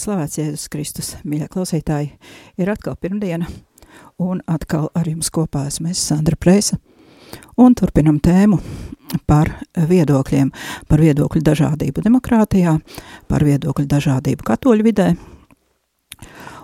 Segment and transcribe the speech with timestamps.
[0.00, 2.14] slavēts Jēzus Kristus, mīļie klausītāji,
[2.60, 3.48] ir atkal pirmdiena,
[4.20, 6.78] un atkal ar jums kopā esmu es, Sandra Preisa,
[7.60, 8.60] un turpinam tēmu
[9.28, 10.52] par viedokļiem,
[10.88, 12.76] par viedokļu dažādību demokrātijā,
[13.28, 15.10] par viedokļu dažādību katoļu vidē.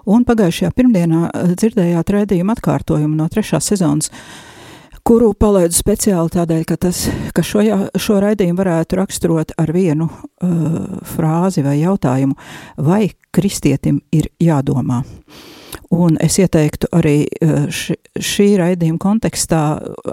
[0.07, 4.13] Un pagājušajā pirmdienā eh, dzirdējāt redzējumu atkārtojumu no trešās sezonas,
[5.07, 7.05] kuru palaidu speciāli tādēļ, ka, tas,
[7.35, 7.63] ka šo,
[8.01, 12.35] šo raidījumu varētu raksturot ar vienu uh, frāzi vai jautājumu,
[12.83, 15.03] vai kristietim ir jādomā.
[15.95, 19.63] Un es ieteiktu arī uh, ši, šī raidījuma kontekstā,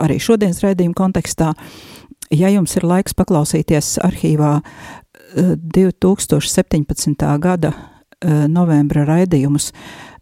[0.03, 1.53] arī šodienas raidījuma kontekstā,
[2.33, 7.25] ja jums ir laiks paklausīties arhīvā uh, 2017.
[7.41, 9.71] gada uh, novembra raidījumus,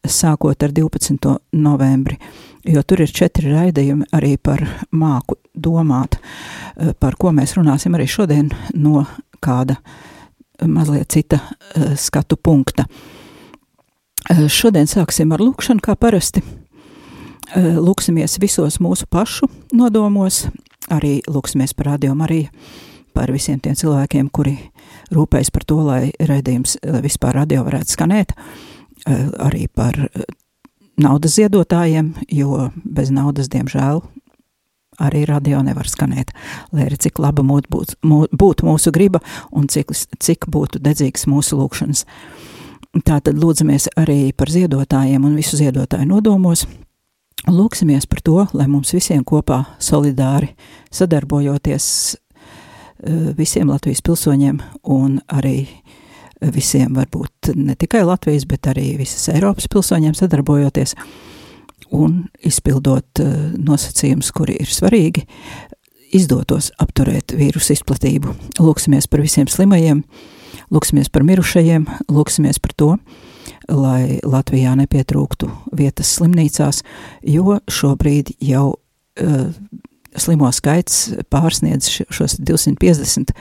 [0.08, 1.38] sākot ar 12.
[1.54, 2.18] novembri
[2.66, 6.18] jo tur ir četri raidījumi arī par māku domāt,
[6.78, 9.06] eh, par ko mēs runāsim arī šodien no
[9.42, 9.78] kāda
[10.62, 11.40] mazliet cita
[11.76, 12.86] eh, skatu punkta.
[14.30, 16.44] Eh, Šodien sāksim ar lūkšanu, kā parasti.
[17.52, 20.46] Lūksimies visos mūsu pašu nodomos,
[20.88, 22.48] arī lūksimies par radio Mariju,
[23.14, 24.54] par visiem tiem cilvēkiem, kuri
[25.12, 28.32] rūpējas par to, lai lai vispār radio varētu skanēt,
[29.06, 29.98] arī par
[31.02, 34.02] naudas ziedotājiem, jo bez naudas, diemžēl,
[35.02, 36.34] arī radio nevar skanēt.
[36.74, 41.60] Lai arī cik laba būtu, mū, būtu mūsu griba un cik, cik būtu dedzīgs mūsu
[41.60, 42.06] lūkšanas.
[43.08, 46.66] Tātad lūdzamies arī par ziedotājiem un visu ziedotāju nodomos.
[47.48, 50.52] Un lūksimies par to, lai mums visiem kopā solidāri
[50.94, 55.64] sadarbojoties eh, visiem Latvijas pilsoņiem un arī
[56.42, 60.96] visiem, varbūt ne tikai Latvijas, bet arī visas Eiropas pilsoņiem sadarbojoties
[61.94, 65.26] un izpildot uh, nosacījumus, kuri ir svarīgi,
[66.16, 68.34] izdotos apturēt vīrusu izplatību.
[68.60, 70.04] Lūksimies par visiem slimajiem,
[70.74, 72.90] lūksimies par mirušajiem, lūksimies par to,
[73.72, 76.82] lai Latvijā nepietrūktu vietas slimnīcās,
[77.28, 79.52] jo šobrīd jau uh,
[80.18, 83.36] slimo skaits pārsniedz šos 250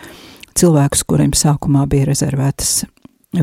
[0.58, 2.84] cilvēkus, kuriem sākumā bija rezervētas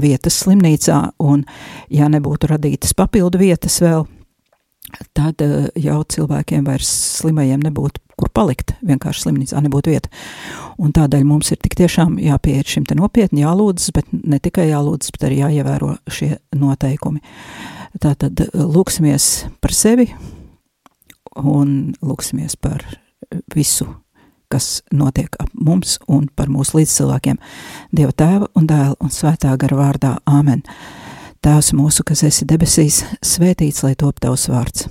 [0.02, 1.46] vietas slimnīcā, un
[1.94, 4.04] ja nebūtu radītas papildu vietas vēl,
[5.16, 6.92] tad eh, jau cilvēkiem vairs
[7.22, 10.10] slimajiem nebūtu kur palikt, vienkārši slimnīcā nebūtu vieta.
[10.82, 15.14] Un tādēļ mums ir tik tiešām jāpieiet šim te nopietni, jālūdzas, bet ne tikai jālūdzas,
[15.14, 17.22] bet arī jāievēro šie noteikumi.
[18.02, 19.30] Tātad eh, lūksimies
[19.62, 20.10] par sevi
[21.38, 22.82] un lūksimies par
[23.54, 23.86] visu,
[24.52, 27.40] kas notiek ap mums un par mūsu līdzcilvēkiem.
[27.96, 30.64] Dieva tēva un dēla un svētā gara vārdā Āmen.
[31.44, 34.88] Tēvs mūsu, kas esi debesīs, svētīts, lai top tavs vārds.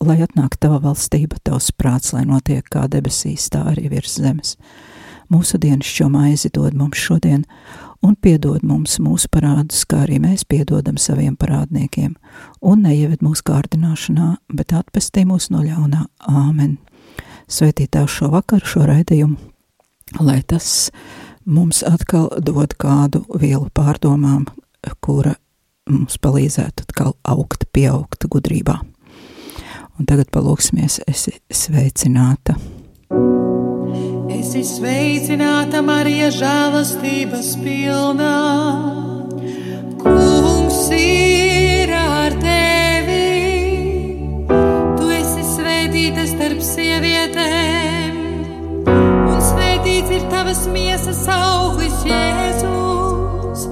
[0.00, 4.56] Lai atnāk tava valstība, tavs prāts, lai notiek kā debesīs, tā arī virs zemes.
[5.30, 7.44] Mūsu dienas šo maizi dod mums šodien,
[8.02, 12.16] un piedod mums mūsu parādus, kā arī mēs piedodam saviem parādniekiem,
[12.60, 16.06] un neieved mūsu kārdināšanā, bet atpestī mūs no ļaunā.
[16.26, 16.78] Āmen!
[17.50, 19.36] Svētīt tev šo vakaru, šo raidījumu,
[20.22, 20.90] lai tas
[21.42, 24.46] mums atkal dod kādu vielu pārdomām,
[25.02, 25.34] kura
[25.90, 28.78] mums palīdzētu atkal augt, pieaugt gudrībā.
[29.98, 32.54] Un tagad palūksimies, esi sveicināta.
[34.30, 38.34] Esi sveicināta, Marija, žēlastības pilnā.
[40.00, 42.79] Kungs ir ar tevi.
[46.00, 48.14] Svētīta starp sievietēm,
[48.88, 53.66] un svētīts ir tavas miesas auglis, Jēzus.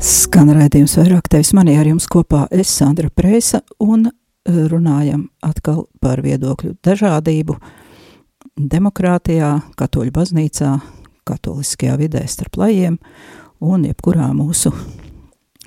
[0.00, 4.12] Skan redzējums vairāk tevis manī ar jums kopā es Sandra Preisa un eh,
[4.70, 7.52] runājam atkal par viedokļu dažādību.
[7.58, 7.87] Uh,
[8.58, 10.72] demokrātijā, katoļu baznīcā,
[11.28, 12.98] katoliskajā vidē starp lajiem
[13.64, 14.72] un jebkurā mūsu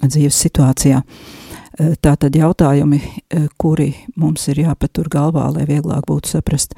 [0.01, 1.01] dzīves situācijā.
[2.03, 2.99] Tā tad jautājumi,
[3.61, 6.75] kuri mums ir jāpatur galvā, lai vieglāk būtu saprast,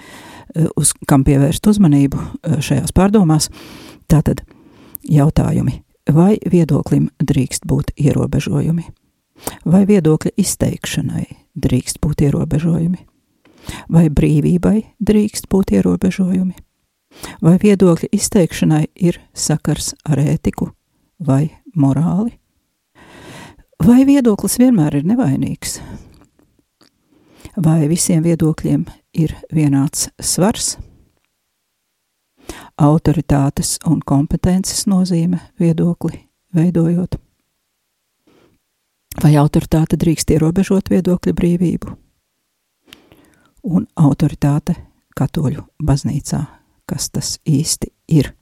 [0.78, 2.20] uz kam pievērst uzmanību
[2.62, 3.50] šajās pārdomās.
[4.12, 4.44] Tātad
[5.10, 5.80] jautājumi,
[6.14, 8.86] vai viedoklim drīkst būt ierobežojumi?
[9.66, 11.26] Vai viedokļa izteikšanai
[11.58, 13.02] drīkst būt ierobežojumi?
[13.92, 16.56] Vai brīvībai drīkst būt ierobežojumi?
[17.44, 20.72] Vai viedokļa izteikšanai ir sakars ar ētiku
[21.20, 22.34] vai morāli?
[23.84, 25.78] Vai viedoklis vienmēr ir nevainīgs?
[27.64, 28.86] Vai visiem viedokļiem
[29.20, 30.78] ir vienāds svars?
[32.82, 36.24] Autoritātes un kompetences nozīme viedokli
[36.56, 37.20] veidojot.
[39.22, 41.94] Vai autoritāte drīkst ierobežot viedokļa brīvību?
[43.64, 44.76] Un autoritāte
[45.16, 46.42] katoļu baznīcā,
[46.90, 48.34] kas tas īsti ir?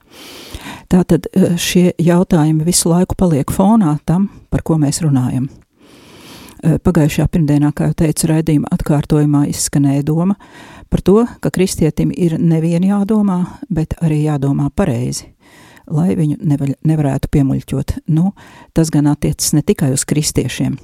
[0.91, 5.47] Tātad eh, šie jautājumi visu laiku paliek fonā tam, par ko mēs runājam.
[6.61, 10.35] Eh, pagājušajā pirmdienā, kā jau teicu, raidījuma atkārtojumā izskanēja doma
[10.91, 13.39] par to, ka kristietim ir nevien jādomā,
[13.69, 15.31] bet arī jādomā pareizi,
[15.89, 17.95] lai viņu nevar, nevarētu piemuļķot.
[18.13, 18.33] Nu,
[18.77, 20.77] tas gan attiecas ne tikai uz kristiešiem,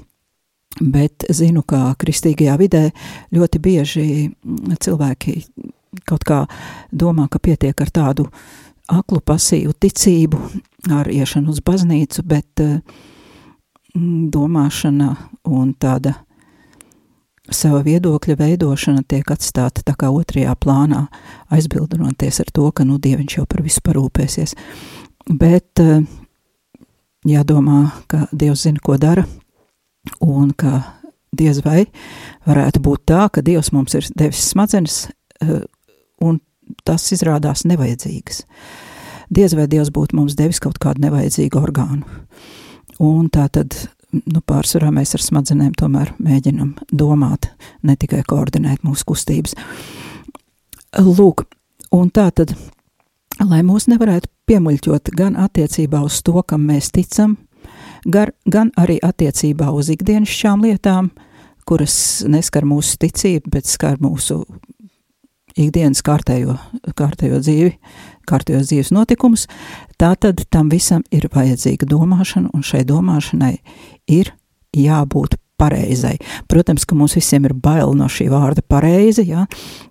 [0.82, 2.84] bet zinu, ka kristīgajā vidē
[3.34, 5.40] ļoti bieži mm, cilvēki
[6.08, 6.44] kaut kā
[6.92, 8.28] domā, ka pietiek ar tādu
[8.88, 10.40] aklu pasīvu ticību,
[10.96, 12.78] ar iešanu uz baznīcu, bet uh,
[14.38, 15.10] domāšana
[15.50, 16.14] un tāda
[17.52, 21.06] sava viedokļa veidošana tiek atstāta tā kā otrajā plānā,
[21.54, 24.56] aizbildinoties ar to, ka, nu, Dieviņš jau par visu parūpēsies.
[25.28, 26.06] Bet uh,
[27.28, 27.82] jādomā,
[28.12, 29.26] ka Dievs zina, ko dara,
[30.24, 30.82] un ka
[31.38, 31.86] diez vai
[32.48, 35.08] varētu būt tā, ka Dievs mums ir devis smadzenes,
[35.44, 35.64] uh,
[36.24, 36.40] un
[36.88, 38.44] tas izrādās nevajadzīgas.
[39.34, 42.08] Diez vai Dievs būtu mums devis kaut kādu nevajadzīgu orgānu.
[43.04, 43.76] Un tā tad,
[44.16, 47.52] nu, pārsvarā mēs ar smadzenēm tomēr mēģinam domāt,
[47.84, 49.54] ne tikai koordinēt mūsu kustības.
[51.04, 51.44] Lūk,
[51.94, 52.56] un tā tad,
[53.44, 57.36] lai mūs nevarētu piemuļķot gan attiecībā uz to, kam mēs ticam,
[58.06, 61.12] gar, gan arī attiecībā uz ikdienišķām lietām,
[61.68, 64.44] kuras neskar mūsu ticību, bet skar mūsu
[65.58, 66.56] ikdienas kārtējo,
[66.98, 67.74] kārtējo dzīvi,
[68.30, 69.48] kārtējos dzīves notikumus,
[69.98, 73.56] tā tad tam visam ir vajadzīga domāšana, un šai domāšanai
[74.14, 74.34] ir
[74.78, 76.16] jābūt pareizai.
[76.50, 79.46] Protams, ka mums visiem ir bail no šī vārda pareizi, ja?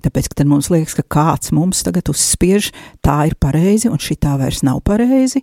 [0.05, 2.73] tāpēc, ka tad mums liekas, ka kāds mums tagad uzspiež,
[3.05, 5.43] tā ir pareizi, un šī tā vairs nav pareizi,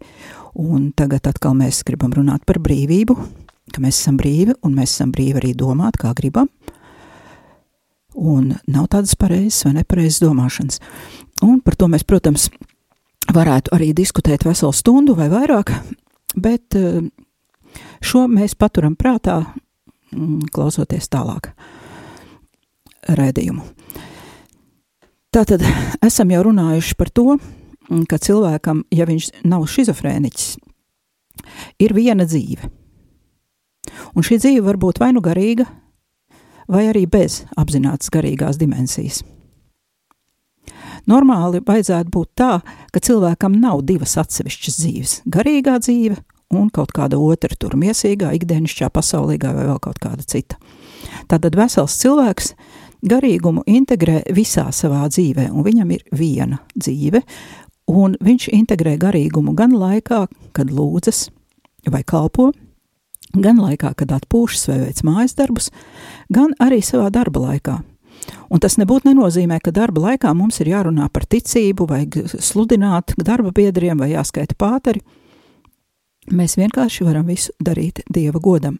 [0.59, 3.17] un tagad atkal mēs gribam runāt par brīvību,
[3.73, 6.49] ka mēs esam brīvi, un mēs esam brīvi arī domāt, kā gribam,
[8.13, 10.79] un nav tādas pareizas vai nepareizas domāšanas.
[11.43, 12.47] Un par to mēs, protams,
[13.33, 15.71] varētu arī diskutēt veselu stundu vai vairāk,
[16.35, 17.01] bet eh,
[18.03, 19.41] šo mēs paturam prātā,
[20.53, 21.51] klausoties tālāk
[23.09, 23.65] rēdījumu.
[25.33, 25.63] Tātad
[26.05, 27.37] esam jau runājuši par to,
[27.89, 30.57] mm, ka cilvēkam, ja viņš nav šizofrēniķis,
[31.81, 32.69] ir viena dzīve.
[34.13, 35.65] Un šī dzīve var būt vai nu garīga,
[36.69, 39.23] vai arī bez apzinātas garīgās dimensijas.
[41.09, 42.61] Normāli vajadzētu būt tā,
[42.93, 46.15] ka cilvēkam nav divas atsevišķas dzīves- garīgā dzīve
[46.57, 50.59] un kaut kāda otra, tur miesīgā, ikdienišķā, pasaulīgā vai vēl kaut kāda cita.
[51.31, 52.53] Tātad vesels cilvēks
[53.03, 57.23] garīgumu integrē visā savā dzīvē, un viņam ir viena dzīve,
[57.91, 61.27] un viņš integrē garīgumu gan laikā, kad lūdzas
[61.91, 62.51] vai kalpo,
[63.33, 65.71] gan laikā, kad atpūšas vai veic mājas darbus,
[66.33, 67.79] gan arī savā darba laikā.
[68.53, 73.51] Un tas nebūtu nenozīmē, ka darba laikā mums ir jārunā par ticību, vai sludināt darba
[73.55, 75.03] biedriem, vai jāskaita pāteri.
[76.31, 78.77] Mēs vienkārši varam visu darīt Dieva godam,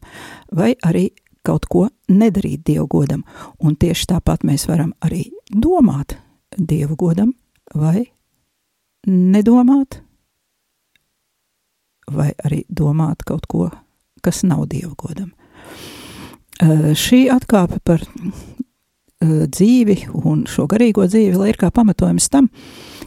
[0.52, 1.10] vai arī
[1.44, 3.24] kaut ko nedarīt Dieva godam.
[3.60, 6.18] Un tieši tāpat mēs varam arī domāt
[6.56, 7.34] Dieva godam,
[7.76, 8.06] vai
[9.08, 10.00] nedomāt,
[12.12, 13.70] vai arī domāt kaut ko
[14.24, 15.34] kas nav dievgodam.
[16.64, 22.48] Uh, šī atkāpe par uh, dzīvi un šo garīgo dzīvi, ir kā pamatojums tam,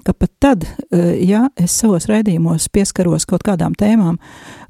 [0.06, 4.20] ka pat tad, uh, ja es savos raidījumos pieskaros kaut kādām tēmām,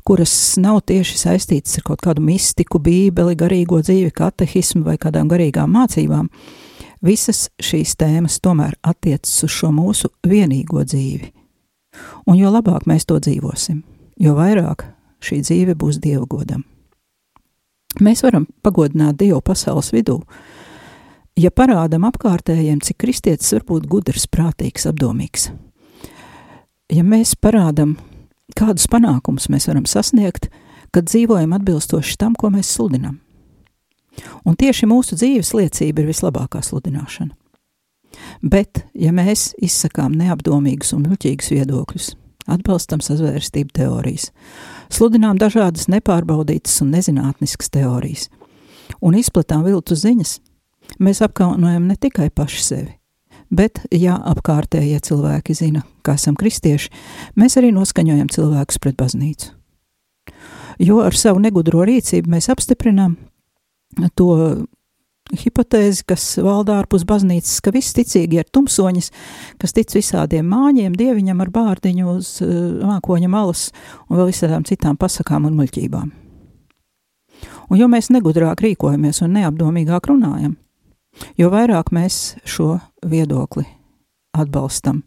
[0.07, 5.73] kuras nav tieši saistītas ar kaut kādu mistiku, bībeli, garīgo dzīvi, katehismu vai kādām garīgām
[5.77, 6.31] mācībām,
[7.05, 11.33] visas šīs tēmas tomēr attiecas uz šo mūsu vienīgo dzīvi.
[12.27, 13.83] Un jo labāk mēs to dzīvosim,
[14.21, 14.87] jo vairāk
[15.25, 16.65] šī dzīve būs Dieva godam.
[18.01, 20.19] Mēs varam pagodināt Dievu pasaules vidū,
[21.37, 25.51] ja parādam apkārtējiem, cik kristietis var būt gudrs, prātīgs, apdomīgs.
[26.93, 27.97] Ja mēs parādam,
[28.57, 30.49] kādus panākumus mēs varam sasniegt,
[30.95, 33.19] kad dzīvojam atbilstoši tam, ko mēs sludinam.
[34.49, 37.35] Un tieši mūsu dzīves liecība ir vislabākā sludināšana.
[38.41, 42.07] Bet, ja mēs izsakām neapdomīgus un muļķīgus viedokļus,
[42.49, 44.31] atbalstam sazvērstību teorijas,
[44.89, 48.31] sludinām dažādas nepārbaudītas un nezinātniskas teorijas
[49.03, 50.39] un izplatām viltu ziņas,
[51.03, 52.93] mēs apkaunojam ne tikai paši sevi,
[53.51, 56.91] bet, ja apkārtējie cilvēki zina, ka esam kristieši,
[57.37, 59.53] mēs arī noskaņojam cilvēkus pret baznīcu.
[60.83, 63.17] Jo ar savu negudro rīcību mēs apstiprinām
[64.19, 64.33] to
[65.35, 69.11] hipotēzi, kas valda ārpus baznīcas, ka visi ticīgi ir tumsoņas,
[69.61, 72.53] kas tic visādiem māņiem, dieviņam ar bārdiņu uz uh,
[72.87, 73.71] mākoņa malas
[74.07, 76.13] un vēl visādām citām pasakām un muļķībām.
[77.67, 80.55] Un jo mēs negudrāk rīkojamies un neapdomīgāk runājam,
[81.39, 83.67] jo vairāk mēs šo viedokli
[84.37, 85.03] atbalstam.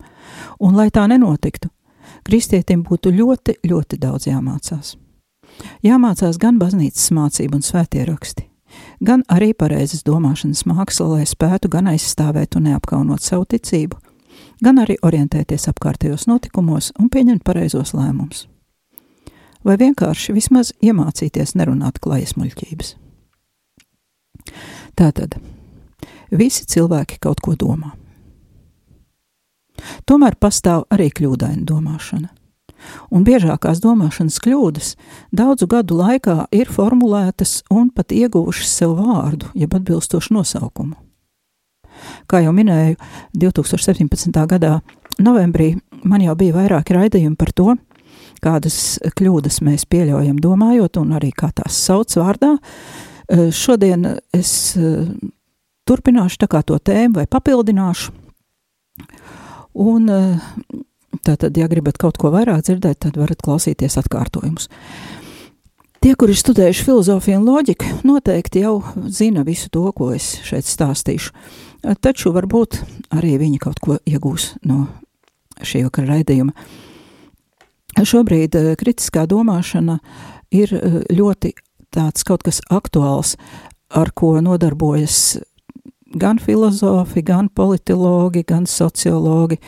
[0.59, 1.69] Un lai tā nenotiktu,
[2.25, 4.95] kristietim būtu ļoti, ļoti daudz jāmācās.
[5.83, 8.45] Jāmācās gan baznīcas mācība un svētie raksti,
[9.03, 13.97] gan arī pareizas domāšanas māksla, lai spētu gan aizstāvēt un neapkaunot savu ticību,
[14.63, 18.47] gan arī orientēties apkārtējos notikumos un pieņemt pareizos lēmumus.
[19.65, 22.93] Vai vienkārši vismaz iemācīties nerunāt klajas muļķības.
[24.95, 25.35] Tātad,
[26.31, 27.93] visi cilvēki kaut ko domā.
[30.05, 32.33] Tomēr pastāv arī kļūdaina domāšana
[33.13, 34.93] un biežākās domāšanas kļūdas
[35.35, 40.95] daudzu gadu laikā ir formulētas un pat ieguvušas sev vārdu, jeb atbilstošu nosaukumu.
[42.29, 42.95] Kā jau minēju,
[43.35, 44.31] 2017.
[44.47, 44.79] gadā
[45.19, 45.73] novembrī
[46.07, 47.75] man jau bija vairāki raidījumi par to,
[48.43, 52.55] kādas kļūdas mēs pieļaujam domājot un arī kā tās sauc vārdā.
[53.29, 54.53] Šodien es
[55.89, 58.13] turpināšu to tēmu vai papildināšu.
[59.79, 60.09] Un
[61.25, 64.69] Tātad, ja gribat kaut ko vairāk dzirdēt, tad varat klausīties atkārtojumus.
[65.99, 68.77] Tie, kuri ir studējuši filozofiju un loģiku, noteikti jau
[69.11, 71.33] zina visu to, ko es šeit stāstīšu.
[71.99, 72.79] Taču varbūt
[73.17, 74.85] arī viņi kaut ko iegūs no
[75.59, 76.53] šī vakara raidījuma.
[77.99, 79.97] Šobrīd eh, kritiskā domāšana
[80.55, 81.51] ir eh, ļoti
[81.91, 83.33] tāds kaut kas aktuāls,
[83.91, 85.39] ar ko nodarbojas
[86.13, 89.59] gan filozofi, gan politologi, gan sociologi.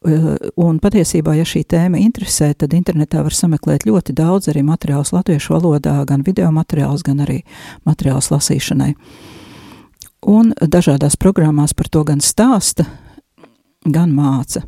[0.00, 5.12] Eh, un patiesībā, ja šī tēma interesē, tad internetā var sameklēt ļoti daudz arī materiālus
[5.12, 7.42] latviešu valodā, gan video materiālus, gan arī
[7.84, 8.94] materiālus lasīšanai.
[10.30, 12.86] Un dažādās programmās par to gan stāsta,
[13.84, 14.64] gan māca.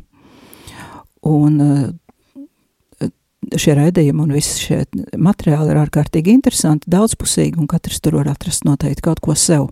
[1.25, 3.09] Un eh,
[3.57, 4.83] šie raidījumi un visi šie
[5.17, 9.71] materiāli ir ārkārtīgi interesanti, daudzpusīgi, un katrs tur var atrast noteikti kaut ko sev.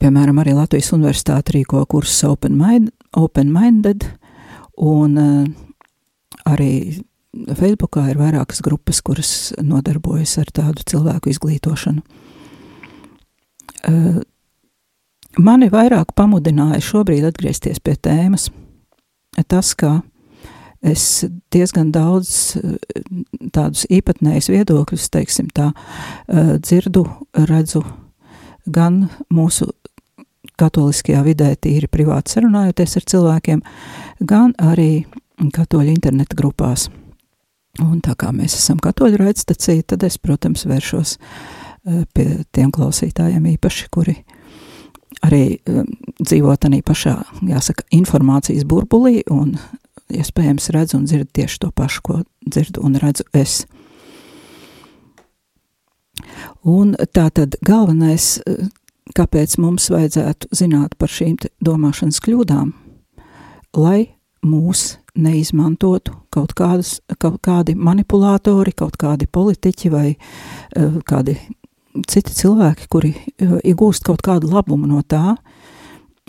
[0.00, 4.06] Piemēram, arī Latvijas Universitāte rīko kursus Open, Mind, Open Minded,
[4.80, 5.42] un uh,
[6.48, 12.00] arī Facebookā ir vairākas grupas, kuras nodarbojas ar tādu cilvēku izglītošanu.
[13.90, 14.22] Uh,
[15.36, 18.48] mani vairāk pamudināja šobrīd atgriezties pie tēmas
[19.48, 20.00] tas, ka
[20.80, 22.56] es diezgan daudz
[23.52, 25.70] tādus īpatnējus viedokļus, teiksim tā,
[26.64, 27.04] dzirdu,
[27.50, 27.84] redzu
[28.70, 29.70] gan mūsu
[30.60, 33.62] katoliskajā vidē, tīri privāti sarunājoties ar cilvēkiem,
[34.28, 35.04] gan arī
[35.56, 36.88] katoļu interneta grupās.
[37.80, 43.46] Un tā kā mēs esam katoļu raidstacija, tad es, protams, vēršos eh, pie tiem klausītājiem
[43.54, 44.18] īpaši, kuri
[45.26, 45.86] arī um,
[46.20, 47.16] dzīvo tādā pašā,
[47.48, 49.56] jāsaka, informācijas burbulī un
[50.10, 53.62] iespējams redz un dzird tieši to pašu, ko dzirdu un redzu es.
[56.66, 58.38] Un tā tad galvenais
[59.16, 62.72] kāpēc mums vajadzētu zināt par šīm domāšanas kļūdām,
[63.80, 64.00] lai
[64.46, 71.36] mūs neizmantotu kaut, kādas, kaut kādi manipulatori, kaut kādi politiķi vai uh, kādi
[72.08, 75.36] citi cilvēki, kuri uh, iegūst kaut kādu labumu no tā,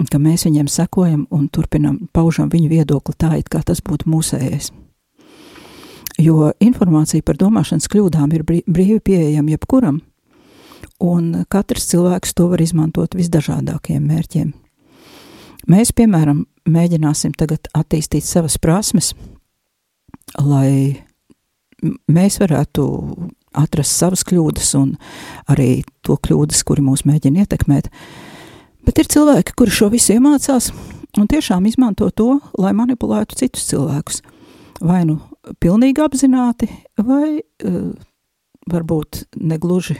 [0.09, 4.71] ka mēs viņiem sekojam un turpinam paužam viņu viedokli tā, it kā tas būtu mūsējais.
[6.21, 10.01] Jo informācija par domāšanas kļūdām ir brīvi pieejama jebkuram,
[11.01, 14.51] un katrs cilvēks to var izmantot visdažādākajiem mērķiem.
[15.69, 19.11] Mēs, piemēram, mēģināsim tagad attīstīt savas prasmes,
[20.41, 21.01] lai
[22.09, 22.85] mēs varētu
[23.57, 24.95] atrast savas kļūdas un
[25.51, 27.89] arī to kļūdas, kuri mūs mēģina ietekmēt.
[28.85, 30.71] Bet ir cilvēki, kuri šo visu iemācās
[31.19, 34.21] un tiešām izmanto to, lai manipulētu citus cilvēkus.
[34.81, 35.19] Vai nu
[35.61, 37.91] pilnīgi apzināti, vai uh,
[38.71, 39.99] varbūt negluži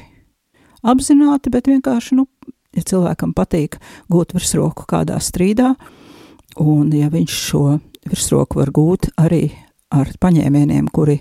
[0.81, 2.27] apzināti, bet vienkārši, nu,
[2.75, 3.79] ja cilvēkam patīk
[4.11, 5.73] gūt virsroku kādā strīdā,
[6.61, 7.65] un ja viņš šo
[8.07, 9.49] virsroku var gūt arī
[9.91, 11.19] ar paņēmieniem, kuri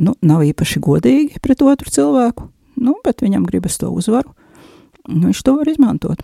[0.00, 2.46] nu, nav īpaši godīgi pret otru cilvēku,
[2.82, 4.32] nu, bet viņam gribas to uzvaru,
[5.08, 6.22] viņš to var izmantot.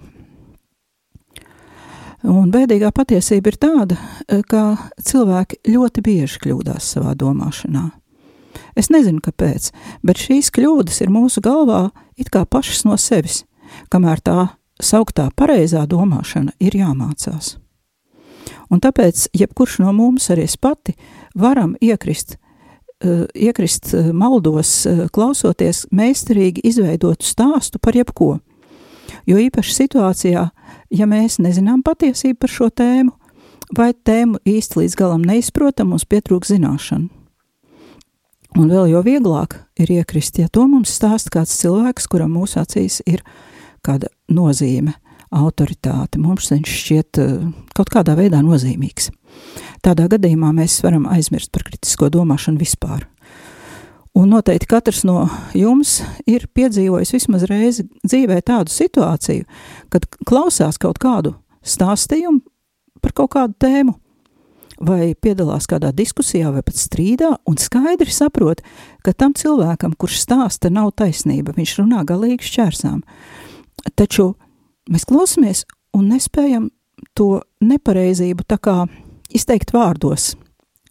[2.29, 3.97] Un bēdīgā patiesība ir tāda,
[4.51, 4.63] ka
[5.07, 7.85] cilvēki ļoti bieži kļūdās savā domāšanā.
[8.79, 9.71] Es nezinu, kāpēc,
[10.07, 11.89] bet šīs kļūdas ir mūsu galvā
[12.19, 13.45] it kā pašas no sevis,
[13.93, 14.49] kamēr tā
[14.83, 17.57] sauktā pareizā domāšana ir jāmācās.
[18.73, 20.95] Un tāpēc jebkurš no mums, arī es pati,
[21.37, 28.39] varam iekrist, uh, iekrist uh, maldos, uh, klausoties meistarīgi izveidotu stāstu par jebko.
[29.29, 30.49] Jo īpaši situācijā,
[30.95, 33.13] ja mēs nezinām patiesību par šo tēmu,
[33.77, 37.18] vai tēmu īsti līdz galam neizprotam, mums pietrūk zināšanu.
[38.57, 43.03] Un vēl jo vieglāk ir iekrist, ja to mums stāsta kāds cilvēks, kuram mūsu acīs
[43.07, 43.21] ir
[43.85, 44.97] kāda nozīme–
[45.35, 46.21] autoritāte.
[46.21, 47.37] Mums viņš šķiet eh,
[47.77, 49.11] kaut kādā veidā nozīmīgs.
[49.85, 53.07] Tādā gadījumā mēs varam aizmirst par kritisko domāšanu vispār.
[54.19, 59.45] Un noteikti katrs no jums ir piedzīvojis vismaz reizi dzīvē tādu situāciju,
[59.93, 62.41] kad klausās kaut kādu stāstījumu
[63.05, 63.95] par kaut kādu tēmu,
[64.81, 68.63] vai piedalās kādā diskusijā vai pat strīdā, un skaidri saprot,
[69.05, 73.03] ka tam cilvēkam, kurš stāsta, nav taisnība, viņš runā galīgi šķērsām.
[73.99, 74.33] Taču
[74.91, 75.65] mēs klausamies
[75.97, 76.71] un nespējam
[77.19, 78.77] to nepareizību tā kā
[79.35, 80.33] izteikt vārdos,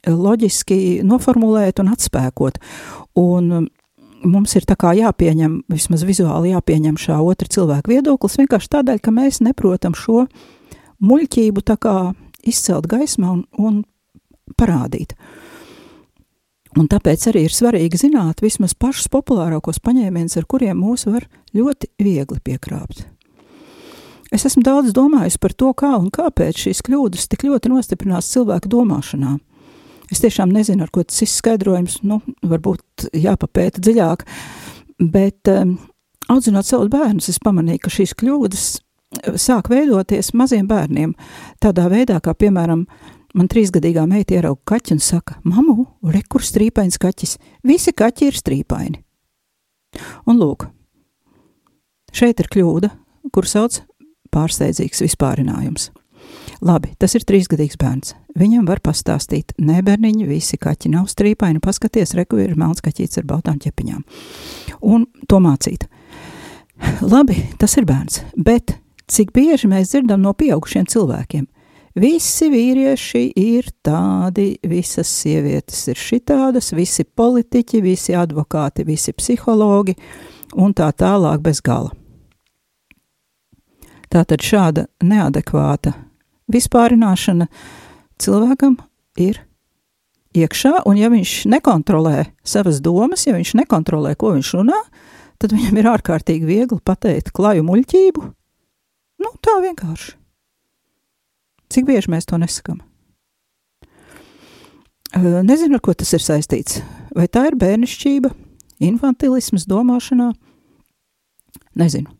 [0.07, 2.59] loģiski noformulēt un atspēkot.
[3.17, 3.65] Un um,
[4.23, 9.95] mums ir jāpieņem, vismaz vizuāli jāpieņem šā otra cilvēka viedoklis, vienkārši tādēļ, ka mēs neprotam
[9.95, 10.27] šo
[11.03, 11.97] muļķību tā kā
[12.47, 13.83] izcelt gaismā un, un
[14.59, 15.15] parādīt.
[16.77, 21.25] Un tāpēc arī ir svarīgi zināt vismaz pašus populārākos paņēmienus, ar kuriem mūs var
[21.57, 23.07] ļoti viegli piekrāpt.
[24.33, 28.69] Es esmu daudz domājis par to, kā un kāpēc šīs kļūdas tik ļoti nostiprinās cilvēku
[28.69, 29.37] domāšanā.
[30.11, 34.25] Es tiešām nezinu, ar ko tas izskaidrojums, nu, varbūt jāpapēta dziļāk,
[35.15, 35.77] bet um,
[36.31, 38.67] audzinot savus bērnus, es pamanīju, ka šīs kļūdas
[39.39, 41.13] sāk veidoties maziem bērniem.
[41.63, 42.85] Tādā veidā, kā piemēram,
[43.37, 47.37] man trīsgadīgā meita ierauga kaķi un saka, mamu, re, kur strīpains kaķis?
[47.67, 49.03] Visi kaķi ir strīpaini.
[50.29, 50.67] Un lūk,
[52.13, 52.91] šeit ir kļūda,
[53.33, 53.81] kur sauc
[54.33, 55.91] pārsteidzīgs vispārinājums.
[56.65, 58.15] Labi, tas ir trīsgadīgs bērns.
[58.37, 63.27] Viņam var pastāstīt, nē, bērniņi, visi kaķi nav strīpaini, paskaties, reku ir melns kaķīts ar
[63.29, 64.03] baltām ķepiņām.
[64.89, 65.87] Un to mācīt.
[67.01, 68.75] Labi, tas ir bērns, bet
[69.11, 71.47] cik bieži mēs dzirdam no pieaugušiem cilvēkiem?
[71.97, 79.95] Visi vīrieši ir tādi, visas sievietes ir šitādas, visi politiķi, visi advokāti, visi psihologi
[80.61, 81.89] un tā tālāk bez gala.
[84.13, 85.95] Tātad šāda neadekvāta
[86.53, 87.49] vispārināšana
[88.21, 88.77] cilvēkam
[89.19, 89.41] ir
[90.37, 94.79] iekšā, un ja viņš nekontrolē savas domas, ja viņš nekontrolē, ko viņš runā,
[95.41, 98.31] tad viņam ir ārkārtīgi viegli pateikt klaju muļķību.
[99.21, 100.13] Nu, tā vienkārši.
[101.73, 102.79] Cik bieži mēs to nesakām?
[105.17, 106.81] Nezinu, ar ko tas ir saistīts.
[107.15, 108.29] Vai tā ir bērnišķība,
[108.87, 110.29] infantilisms domāšanā?
[111.77, 112.11] Nezinu.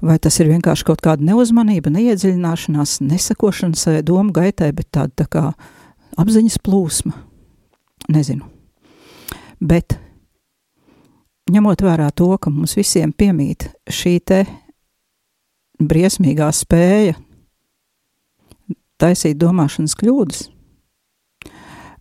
[0.00, 5.26] Vai tas ir vienkārši kaut kāda neuzmanība, neiedziļināšanās, nesakošana savai domu gaitai, bet tāda tā
[5.26, 5.44] kā
[6.22, 7.16] apziņas plūsma?
[8.14, 8.46] Nezinu.
[9.58, 9.98] Bet
[11.50, 14.44] ņemot vērā to, ka mums visiem piemīt šī te
[15.78, 17.16] briesmīgā spēja
[18.98, 20.48] taisīt domāšanas kļūdas,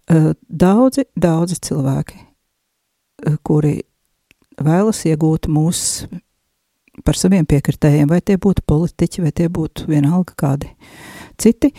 [0.10, 3.82] eh, daudzi, daudzi cilvēki, eh, kuri
[4.58, 6.22] vēlas iegūt mūsu
[7.06, 10.72] par saviem piekritējiem, vai tie būtu politiķi, vai tie būtu vienalga kādi
[11.38, 11.72] citi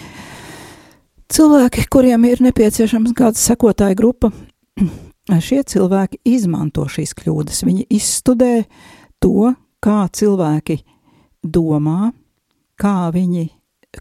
[1.29, 4.31] cilvēki, kuriem ir nepieciešams kāda sekotāja grupa.
[5.49, 8.65] Šie cilvēki izmanto šīs kļūdas, viņi izstudē
[9.21, 9.53] to,
[9.85, 10.79] kā cilvēki
[11.55, 12.13] domā,
[12.81, 13.49] kā viņi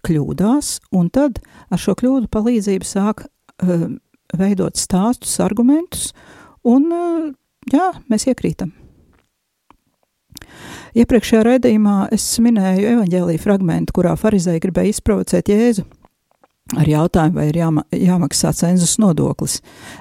[0.03, 1.39] kļūdās, un tad
[1.71, 3.87] ar šo kļūdu palīdzību sāk uh,
[4.37, 6.11] veidot stāstus, argumentus,
[6.67, 7.29] un uh,
[7.73, 8.73] jā, mēs iekrītam.
[10.97, 15.85] Iepriekšējā raidījumā es minēju evaņģēlīju fragmentu, kurā farizēji gribēja izprovocēt Jēzu
[16.75, 19.59] ar jautājumu, vai ir jāma, jāmaksā cenzus nodoklis,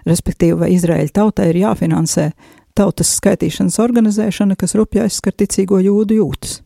[0.08, 2.30] respektīvi, vai Izraēļa tautai ir jāfinansē
[2.76, 6.60] tautas skaitīšanas organizēšana, kas rupja aizskar ticīgo jūdu jūtas.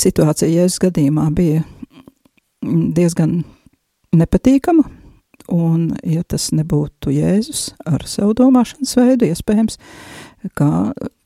[0.00, 1.62] Situācija Jēzus gadījumā bija
[2.64, 3.42] diezgan
[4.14, 4.84] nepatīkama,
[5.52, 9.76] Un, ja tas nebūtu Jēzus ar savu domāšanas veidu, iespējams,
[10.56, 10.68] kā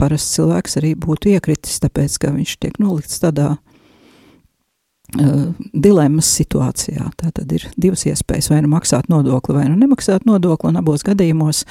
[0.00, 7.12] parasts cilvēks arī būtu iekritis, tāpēc, ka viņš tiek nolikts tādā uh, dilemmas situācijā.
[7.20, 11.06] Tā tad ir divas iespējas, vai nu maksāt nodokli, vai nu nemaksāt nodokli, un abos
[11.06, 11.62] gadījumos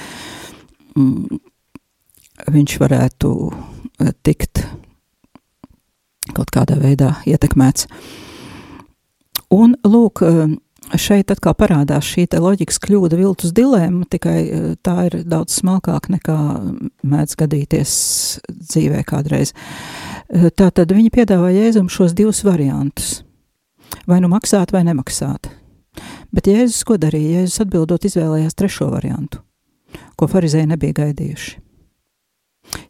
[0.96, 1.42] mm,
[2.48, 3.34] viņš varētu
[4.24, 4.64] tikt
[6.36, 7.88] kaut kādā veidā ietekmēts.
[9.54, 10.22] Un, lūk,
[10.96, 16.38] šeit atkal parādās šī loģikas kļūda, viltus dilemma, tikai eh, tā ir daudz smalkāk nekā
[17.02, 17.92] mēdz gadīties
[18.48, 19.52] dzīvē kādreiz.
[20.28, 23.22] Eh, tā tad viņi piedāvā Jēzum šos divus variantus.
[24.08, 25.50] Vai nu maksāt, vai nemaksāt.
[26.32, 27.42] Bet Jēzus ko darīja?
[27.42, 29.42] Jēzus atbildot izvēlējās trešo variantu,
[30.16, 31.56] ko farizēji nebija gaidījuši.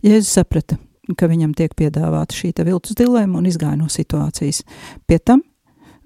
[0.03, 0.79] Jēzus saprata,
[1.17, 4.65] ka viņam tiek piedāvāta šī viltus dilemma un izgāja no situācijas.
[5.07, 5.45] Pie tam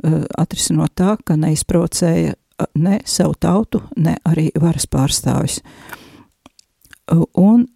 [0.03, 5.61] Eh, atrisinot tā, ka neizprovocēja eh, ne savu tautu, ne arī varas pārstāvis.
[7.38, 7.69] Un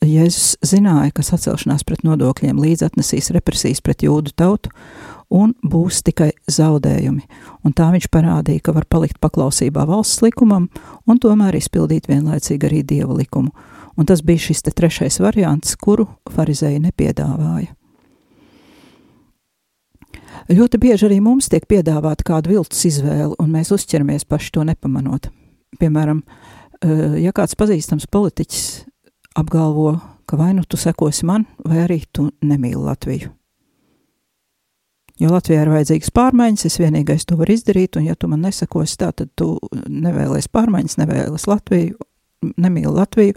[0.00, 4.72] Jēzus zināja, ka sacelšanās pret nodokļiem līdz atnesīs represijas pret jūdu tautu
[5.28, 7.26] un būs tikai zaudējumi.
[7.68, 10.70] Un tā viņš parādīja, ka var palikt paklausībā valsts likumam
[11.06, 13.52] un tomēr izpildīt vienlaicīgi arī dieva likumu.
[14.00, 17.74] Un tas bija šis trešais variants, kuru farizēji nepiedāvāja.
[20.50, 25.28] Ļoti bieži arī mums tiek piedāvāta kāda viltus izvēle, un mēs uzķeramies paši to nepamanot.
[25.78, 26.22] Piemēram,
[26.80, 28.64] eh, ja kāds pazīstams politiķis
[29.36, 33.30] apgalvo, ka vai nu tu sekosi man, vai arī tu nemīli Latviju.
[35.20, 38.96] Jo Latvijā ir vajadzīgas pārmaiņas, es vienīgais to varu izdarīt, un ja tu man nesakosi
[38.96, 41.98] tā, tad tu nevēlies pārmaiņas, nevēlies Latviju,
[42.56, 43.36] nemīli Latviju,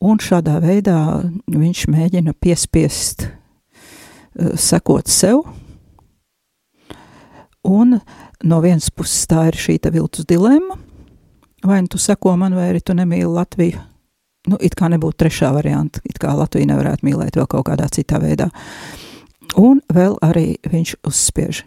[0.00, 0.98] un šādā veidā
[1.50, 5.44] viņš mēģina piespiest uh, sekot sev,
[7.62, 7.98] Un
[8.44, 10.78] no vienas puses tā ir šī viltus dilemma,
[11.64, 13.80] vai nu tu seko man, vai arī tu nemīli Latviju.
[14.48, 18.16] Nu, it kā nebūtu trešā varianta, it kā Latviju nevarētu mīlēt vēl kaut kādā citā
[18.22, 18.48] veidā.
[19.60, 21.66] Un vēl arī viņš uzspiež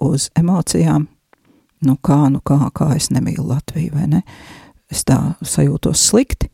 [0.00, 1.08] uz emocijām,
[1.84, 4.22] nu kā, nu kā, kā es nemīlu Latviju, vai ne?
[4.92, 6.50] Es tā sajūtos slikti,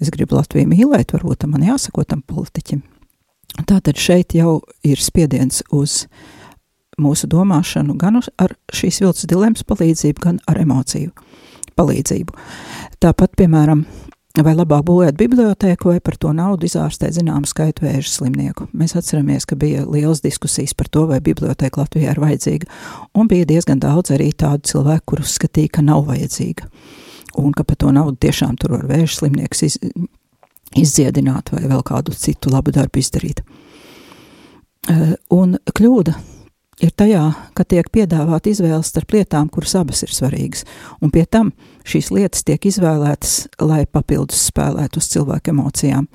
[0.00, 2.82] es gribu Latviju mīlēt, varbūt man jāsako tam politiķim.
[3.66, 6.24] Tātad šeit jau ir spiediens uz uh,
[7.00, 11.12] mūsu domāšanu gan ar šīs viltus dilemmas palīdzību, gan ar emociju
[11.76, 12.36] palīdzību.
[13.04, 13.84] Tāpat, piemēram,
[14.36, 18.68] vai labāk būvēt bibliotēku vai par to naudu izārstēt zināmu skaitu vēža slimnieku.
[18.76, 22.70] Mēs atceramies, ka bija liels diskusijas par to, vai bibliotēka Latvijā ir vajadzīga,
[23.16, 26.68] un bija diezgan daudz arī tādu cilvēku, kur uzskatīja, ka nav vajadzīga,
[27.38, 29.78] un ka par to naudu tiešām tur var vēža slimnieks iz,
[30.76, 33.42] izdziedināt vai vēl kādu citu labu darbu izdarīt.
[35.34, 36.14] Un kļūda
[36.84, 37.22] ir tajā,
[37.56, 40.66] ka tiek piedāvāta izvēle starp lietām, kuras abas ir svarīgas,
[41.00, 41.52] un pie tam
[41.88, 46.10] šīs lietas tiek izvēlētas, lai papildus spēlētu uz cilvēku emocijām,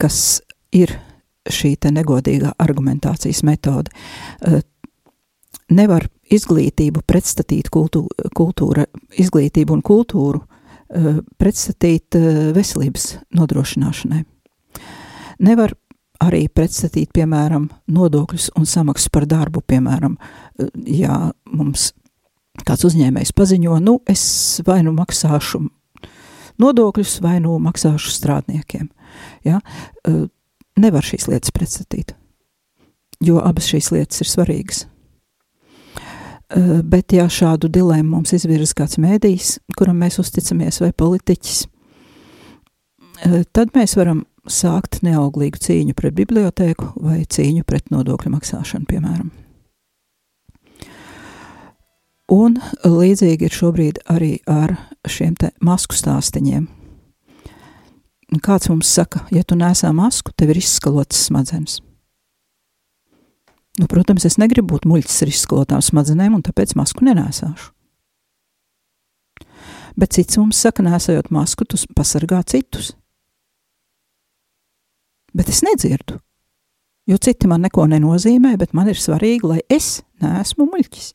[0.00, 0.40] kas
[0.74, 0.96] ir
[1.50, 3.94] šī negodīgā argumentācijas metode.
[5.70, 8.86] Eh, nevar izglītību pretstatīt kultūra, kultūra
[9.18, 14.24] izglītību un kultūru eh, pretstatīt eh, veselības nodrošināšanai.
[15.40, 15.74] Nevar
[16.20, 20.18] arī pretstatīt, piemēram, nodokļus un samaksas par darbu, piemēram,
[20.84, 21.94] ja mums
[22.66, 25.62] kāds uzņēmējs paziņo, nu, es vai nu maksāšu
[26.60, 28.90] nodokļus, vai nu maksāšu strādniekiem.
[29.48, 29.62] Ja?
[30.76, 32.12] Nevar šīs lietas pretstatīt,
[33.24, 34.89] jo abas šīs lietas ir svarīgas.
[36.50, 41.60] Bet, ja šādu dilemmu mums izvirza kāds mēdījis, kuram mēs uzticamies, vai politiķis,
[43.54, 49.30] tad mēs varam sākt neauglīgu cīņu pret bibliotēku vai cīņu pret nodokļu maksāšanu, piemēram.
[52.30, 55.34] Un līdzīgi ir šobrīd arī ar šiem
[55.66, 56.68] masku stāstiņiem.
[58.46, 61.80] Kāds mums saka, ja tu nesā masku, tev ir izskalotas smadzenes.
[63.80, 67.70] Nu, protams, es negribu būt muļķis ar izskalotām smadzenēm, un tāpēc masku nenēsāšu.
[69.96, 72.92] Bet cits mums saka, nesējot masku, tu pasargā citus
[75.32, 76.18] bet es nedzirdu.
[77.06, 81.10] Jo citi man neko nenozīmē, bet man ir svarīgi, lai es neesmu muļķis.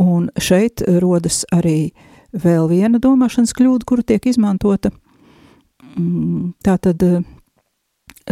[0.00, 1.92] Un šeit rodas arī
[2.34, 4.90] vēl viena domāšanas kļūda, kura tiek izmantota.
[5.94, 7.20] Mm, tā tad eh,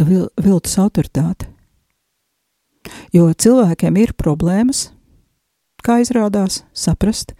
[0.03, 1.52] vil, viltus autoritāte.
[3.13, 4.91] Jo cilvēkiem ir problēmas,
[5.83, 7.33] kā izrādās, saprast,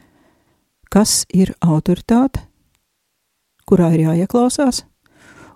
[0.91, 2.45] kas ir autoritāte,
[3.67, 4.83] kurā ir jāieklausās,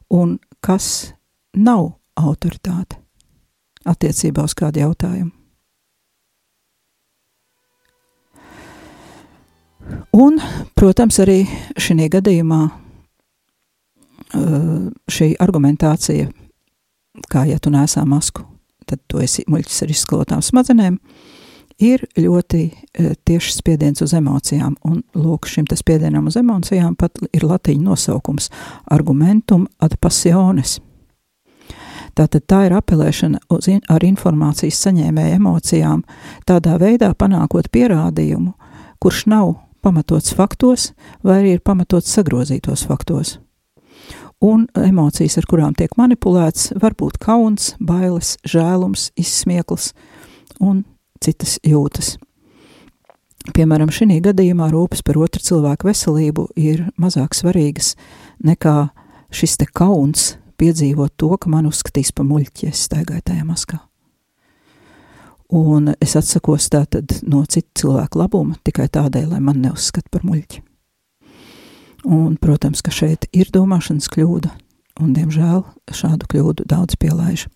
[0.09, 1.13] un kas
[1.53, 2.99] nav autoritāte
[3.87, 5.31] attiecībā uz kādu jautājumu.
[10.17, 10.41] Un,
[10.75, 11.45] protams, arī
[11.79, 12.61] šī gadījumā
[15.07, 16.27] šī argumentācija,
[17.31, 18.43] kā ja tu nesā masku,
[18.87, 20.97] tad tu esi muļķis ar izskalotām smadzenēm,
[21.83, 22.63] ir ļoti
[23.27, 24.75] tieši spiediens uz emocijām.
[24.87, 28.49] Un, lūk, šim spiedienam uz emocijām pat ir latīņu nosaukums-
[28.97, 30.79] argumentum ad passiones.
[32.17, 36.03] Tātad tā ir apelēšana uz ar informācijas saņēmēju emocijām,
[36.47, 38.53] tādā veidā panākot pierādījumu,
[38.99, 43.37] kurš nav pamatots faktos vai ir pamatots sagrozītos faktos.
[44.43, 49.93] Un emocijas, ar kurām tiek manipulēts, var būt kauns, bailes, žēlums, izsmiekls
[50.61, 50.83] un
[51.23, 52.17] citas jūtas.
[53.55, 57.95] Piemēram, šī gadījumā rūpes par otru cilvēku veselību ir mazāk svarīgas
[58.43, 58.89] nekā
[59.33, 63.81] šis te kauns, piedzīvot to, ka man uzskatīs par muļķi, ja es staigāju tajā maskā.
[65.57, 70.66] Un es atsakos tātad no citu cilvēku labuma tikai tādēļ, lai man neuzskata par muļķi.
[72.07, 74.53] Un, protams, ka šeit ir domāšanas kļūda,
[75.03, 77.47] un, diemžēl, šādu kļūdu daudz pielaiž.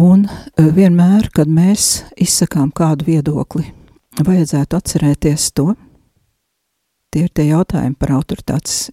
[0.00, 3.66] Un e, vienmēr, kad mēs izsakām kādu viedokli,
[4.16, 5.74] vajadzētu atcerēties to,
[7.12, 8.86] Tie ir tie jautājumi par autoritātes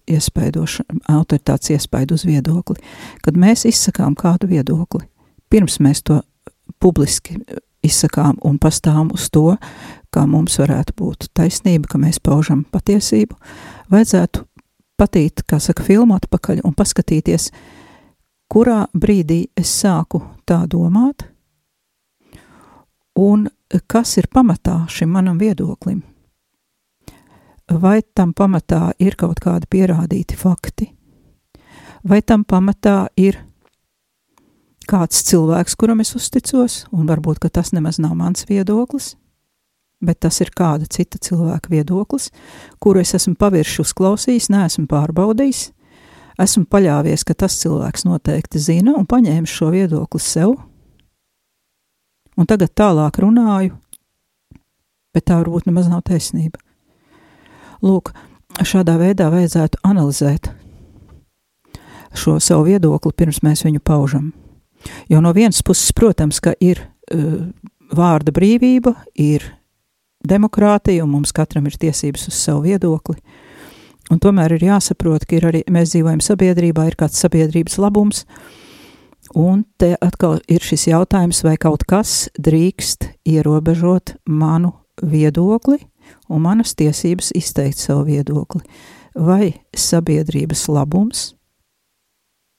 [1.08, 2.76] autoritātes iespaidu uz viedokli.
[3.24, 5.06] Kad mēs izsakām kādu viedokli,
[5.48, 6.18] pirms mēs to
[6.84, 7.38] publiski
[7.80, 9.54] izsakām un pastāvam uz to,
[10.14, 13.36] kā mums varētu būt taisnība, ka mēs paužam patiesību,
[13.92, 14.44] vajadzētu
[15.00, 17.50] patīt, kā saka, filmu atpakaļ un paskatīties,
[18.50, 21.24] kurā brīdī es sāku tā domāt,
[23.18, 23.48] un
[23.86, 26.02] kas ir pamatā šim manam viedoklim.
[27.70, 30.88] Vai tam pamatā ir kaut kādi pierādīti fakti,
[32.02, 33.38] vai tam pamatā ir
[34.90, 39.14] kāds cilvēks, kuram es uzticos, un varbūt tas nemaz nav mans viedoklis,
[40.00, 42.30] bet tas ir kāda cita cilvēka viedoklis,
[42.80, 45.66] kuru es esmu pavirši uzklausījis, neesmu pārbaudījis,
[46.40, 50.56] esmu paļāvies, ka tas cilvēks noteikti zina un paņēmis šo viedokli sev,
[52.36, 53.76] un tagad tālāk runāju,
[55.14, 56.62] bet tā varbūt nemaz nav taisnība.
[57.84, 58.14] Lūk,
[58.64, 60.52] šādā veidā vajadzētu analizēt
[62.14, 64.30] šo savu viedokli pirms mēs viņu paužam.
[65.08, 67.50] Jo no vienas puses, protams, ka ir uh,
[67.96, 69.44] vārda brīvība, ir
[70.26, 73.18] demokrātija, un mums katram ir tiesības uz savu viedokli.
[74.10, 78.24] Un tomēr ir jāsaprot, ka ir arī mēs dzīvojam sabiedrībā, ir kāds sabiedrības labums,
[79.38, 85.78] un te atkal ir šis jautājums, vai kaut kas drīkst ierobežot manu viedokli,
[86.28, 88.64] un manas tiesības izteikt savu viedokli.
[89.14, 91.30] Vai sabiedrības labums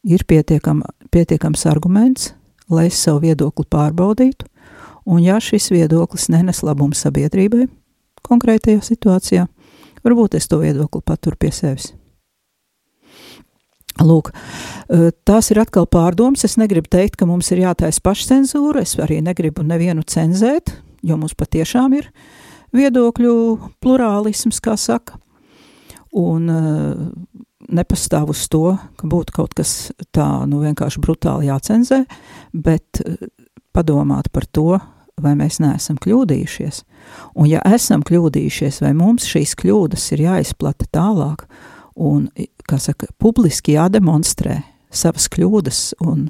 [0.04, 2.32] ir pietiekam, pietiekams arguments,
[2.72, 4.48] lai es savu viedokli pārbaudītu,
[5.06, 7.68] un ja šis viedoklis nenes labumu sabiedrībai
[8.28, 9.48] konkrētajā situācijā,
[10.06, 11.92] varbūt es to viedokli paturu pie sevis.
[14.02, 14.32] Lūk,
[15.28, 16.46] tās ir atkal pārdomas.
[16.48, 18.86] Es negribu teikt, ka mums ir jātaisa pašcensūra.
[18.86, 20.72] Es arī negribu nevienu cenzēt,
[21.04, 22.08] jo mums patiešām ir
[22.76, 23.34] viedokļu
[23.84, 25.20] plurālisms, kā saka,
[26.18, 27.04] un uh,
[27.72, 32.04] nepastāv uz to, ka būtu kaut kas tā, nu, vienkārši brutāli jācenzē,
[32.56, 33.20] bet uh,
[33.76, 34.80] padomāt par to,
[35.22, 36.82] vai mēs neesam kļūdījušies.
[37.36, 41.46] Un ja esam kļūdījušies, vai mums šīs kļūdas ir jāizplata tālāk
[41.96, 42.30] un,
[42.68, 46.28] kā saka, publiski jādemonstrē savas kļūdas un,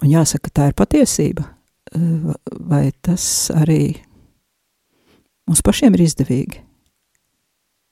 [0.00, 2.32] un jāsaka, tā ir patiesība, uh,
[2.70, 3.24] vai tas
[3.56, 3.96] arī
[5.48, 6.66] mums pašiem ir izdevīgi.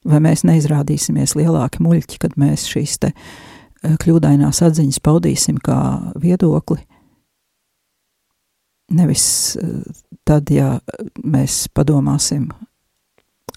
[0.09, 5.78] Vai mēs neizrādīsimies lielāki muļķi, kad mēs šīs te eh, kļūdainās atziņas paudīsim kā
[6.22, 6.78] viedokli?
[8.94, 9.83] Nevis eh,
[10.29, 10.79] tad, ja
[11.24, 12.48] mēs padomāsim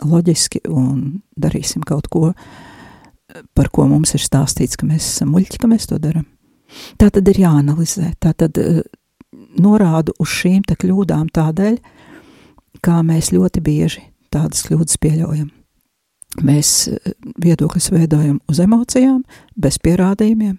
[0.02, 2.32] loģiski un darīsim kaut ko,
[3.56, 6.26] par ko mums ir stāstīts, ka mēs esam muļķi, ka mēs to darām.
[7.00, 8.82] Tā tad ir jāanalizē, tā tad eh,
[9.60, 11.80] norādu uz šīm kļūdām tādēļ,
[12.84, 15.52] kā mēs ļoti bieži tādas kļūdas pieļaujam.
[16.40, 17.14] Mēs eh,
[17.44, 19.22] viedokļus veidojam uz emocijām,
[19.60, 20.56] bez pierādījumiem,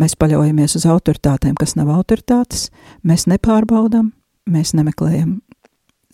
[0.00, 2.70] mēs paļaujamies uz autoritātēm, kas nav autoritātes,
[3.06, 4.10] mēs nepārbaudām,
[4.50, 5.38] mēs nemeklējam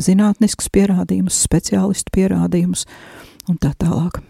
[0.03, 2.85] zinātniskus pierādījumus, speciālistu pierādījumus
[3.49, 4.21] un tā tālāk.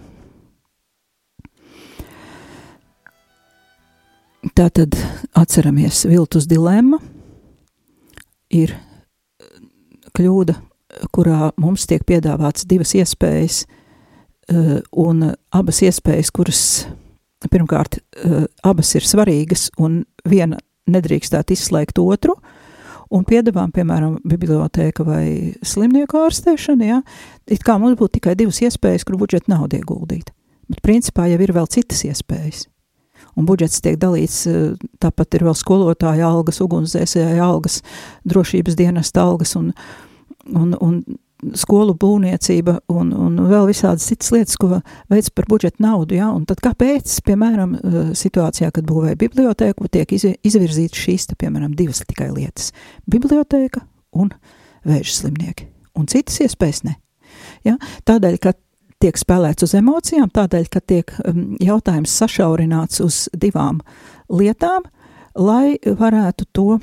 [4.55, 4.95] Tātad
[5.37, 7.01] atceramies viltus dilemma.
[8.55, 8.71] Ir
[10.17, 10.55] kļūda
[11.13, 13.78] kurā mums tiek piedāvāts divas iespējas, eh,
[14.49, 16.63] un abas iespējas, kuras
[17.47, 20.59] pirmkārt eh, abas ir svarīgas, un viena
[20.91, 22.35] nedrīkstētu izslēgt otru,
[23.15, 25.27] un piedevām, piemēram, bibliotēka vai
[25.65, 26.99] slimnieku ārstēšana, ja,
[27.47, 30.33] it kā mums būtu tikai divas iespējas, kur budžeta nauda ieguldīt.
[30.69, 32.67] Bet principā jau ir vēl citas iespējas.
[33.39, 37.83] Un budžets tiek dalīts, eh, tāpat ir vēl skolotāja algas, ugunsdzēsēja algas,
[38.27, 39.73] drošības dienesta algas un,
[40.51, 41.03] un, un
[41.59, 46.17] skolu būvniecība un, un vēl visādas citas lietas, ko veids par budžeta naudu.
[46.19, 46.31] Ja?
[46.35, 52.03] Un tad kāpēc, piemēram, eh, situācijā, kad būvēja bibliotēku, tiek izvirzītas šīs, te, piemēram, divas
[52.09, 52.73] tikai lietas-
[53.13, 53.85] bibliotēka
[54.19, 54.33] un
[54.87, 56.97] vēža slimnieki, un citas iespējas ne.
[57.65, 57.77] Ja?
[58.05, 58.53] Tādēļ, ka
[58.99, 63.81] tiek spēlēts uz emocijām, tādēļ, ka tiek um, jautājums sašaurināts uz divām
[64.29, 64.83] lietām,
[65.37, 66.81] lai varētu to,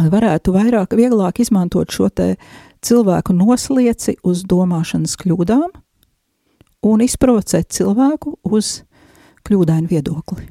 [0.00, 5.68] varētu vairāk, vieglāk izmantot šo te uh, cilvēku noslieci uz domāšanas kļūdām
[6.86, 8.80] un izprovocēt cilvēku uz
[9.46, 10.46] kļūdainu viedokli.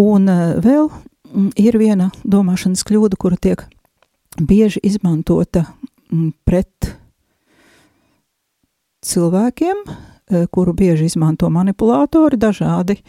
[0.00, 3.66] Un uh, vēl mm, ir viena domāšanas kļūda, kura tiek
[4.40, 5.66] bieži izmantota
[6.08, 6.92] mm, pret
[9.04, 13.02] cilvēkiem, uh, kuru bieži izmanto manipulātori dažādi,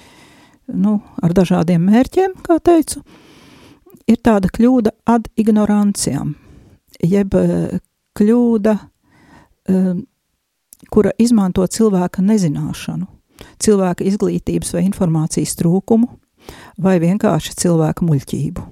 [0.68, 3.04] nu, ar dažādiem mērķiem, kā teicu,
[4.08, 6.34] ir tāda kļūda ad ignorancijām
[7.04, 7.80] jeb eh,
[8.18, 8.74] kļūda,
[9.70, 9.94] eh,
[10.94, 13.08] kura izmanto cilvēka nezināšanu,
[13.64, 16.10] cilvēka izglītības vai informācijas trūkumu,
[16.78, 18.66] vai vienkārši cilvēka muļķību.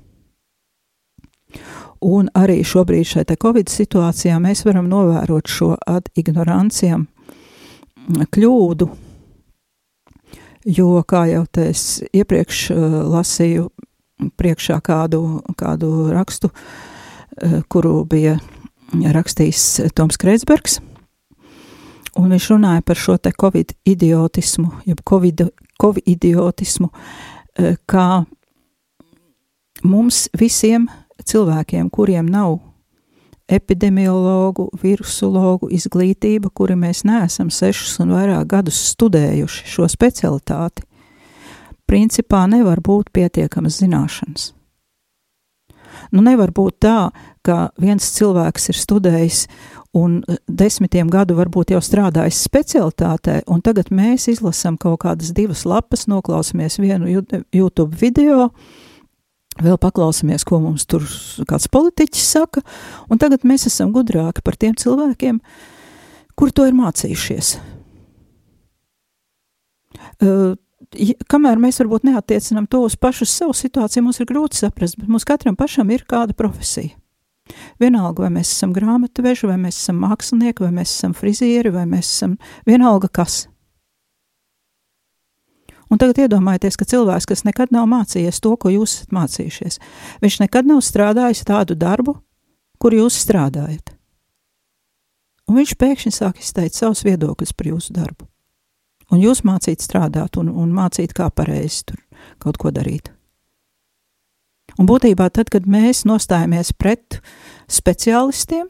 [2.02, 7.06] Un arī šobrīd šajā Covid situācijā mēs varam novērot šo ad ignorancijam
[8.34, 8.88] kļūdu,
[10.66, 13.68] jo, kā jau es iepriekš uh, lasīju
[14.38, 15.22] priekšā kādu,
[15.60, 16.91] kādu rakstu, uh, Eh,
[17.72, 18.38] kuru bija
[18.92, 20.80] rakstījis Toms Kreitsbergs.
[22.20, 25.46] Un viņš runāja par šo te covid idiotismu, jeb covid,
[25.80, 26.90] covid idiotismu,
[27.58, 28.26] eh, kā
[29.84, 30.90] mums visiem
[31.24, 32.60] cilvēkiem, kuriem nav
[33.48, 40.84] epidemiologu, virusologu izglītība, kuri mēs neesam sešus un vairāk gadus studējuši šo specialitāti,
[41.88, 44.52] principā nevar būt pietiekamas zināšanas.
[46.12, 47.12] Nu, nevar būt tā,
[47.46, 49.46] ka viens cilvēks ir studējis
[49.98, 55.64] un eh, desmitiem gadu varbūt jau strādājis specialitātē, un tagad mēs izlasām kaut kādas divas
[55.68, 57.24] lapas, noklausāmies vienu
[57.56, 58.50] YouTube video,
[59.62, 61.06] vēl paklausāmies, ko mums tur
[61.48, 62.64] kāds politiķis saka,
[63.12, 65.40] un tagad mēs esam gudrāki par tiem cilvēkiem,
[66.40, 67.56] kur to ir mācījušies.
[70.22, 70.54] Uh,
[71.32, 75.28] kamēr mēs varbūt neatiecinām to uz pašu savu situāciju, mums ir grūti saprast, bet mums
[75.28, 76.96] katram pašam ir kāda profesija.
[77.82, 82.12] Vienalga, vai mēs esam grāmatveži, vai mēs esam mākslinieki, vai mēs esam frizieri, vai mēs
[82.12, 83.46] esam vienalga kas.
[85.92, 89.80] Un tagad iedomājieties, ka cilvēks, kas nekad nav mācījies to, ko jūs esat mācījušies,
[90.24, 92.16] viņš nekad nav strādājis tādu darbu,
[92.80, 93.92] kur jūs strādājat.
[95.52, 98.31] Un viņš pēkšņi sāk izteikt savus viedokļus par jūsu darbu
[99.12, 102.00] un jūs mācīt strādāt un, un mācīt, kā pareizi tur
[102.42, 103.12] kaut ko darīt.
[104.80, 107.20] Un būtībā tad, kad mēs nostājamies pret
[107.72, 108.70] speciālistiem,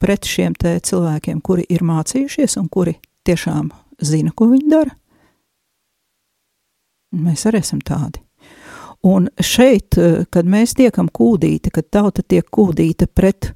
[0.00, 2.96] pret šiem cilvēkiem, kuri ir mācījušies un kuri
[3.28, 3.70] tiešām
[4.02, 4.96] zina, ko viņi dara,
[7.14, 8.22] mēs arī esam tādi.
[9.06, 9.96] Un šeit,
[10.32, 13.52] kad mēs tiekam kūdīti, kad tauta tiek kūdīta pret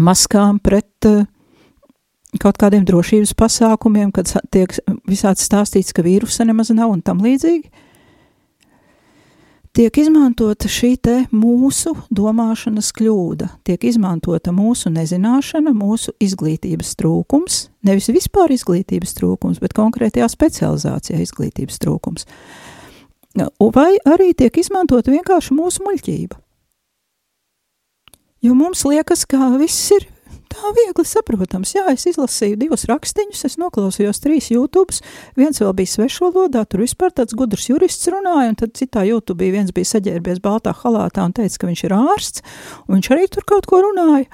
[0.00, 1.26] maskām, pret uh,
[2.42, 4.72] kaut kādiem drošības pasākumiem, kad tiek
[5.08, 7.70] visāds stāstīts, ka vīrusa nemaz nav un tam līdzīgi,
[9.74, 18.10] tiek izmantota šī te mūsu domāšanas kļūda, tiek izmantota mūsu nezināšana, mūsu izglītības trūkums, nevis
[18.14, 22.28] vispār izglītības trūkums, bet konkrētajā specializācijā izglītības trūkums.
[23.34, 26.38] Vai arī tiek izmantota vienkārši mūsu muļķība.
[28.44, 30.04] Jo mums liekas, ka viss ir
[30.54, 31.74] tā viegli saprotams.
[31.74, 34.94] Jā, es izlasīju divus rakstīņus, es noklausījos trīs YouTube,
[35.38, 39.74] viens vēl bija svešvalodā, tur vispār tāds gudrs jurists runāja, un tad citā YouTube viens
[39.74, 42.46] bija saģērbies baltā halātā un teica, ka viņš ir ārsts,
[42.86, 44.30] un viņš arī tur kaut ko runāja.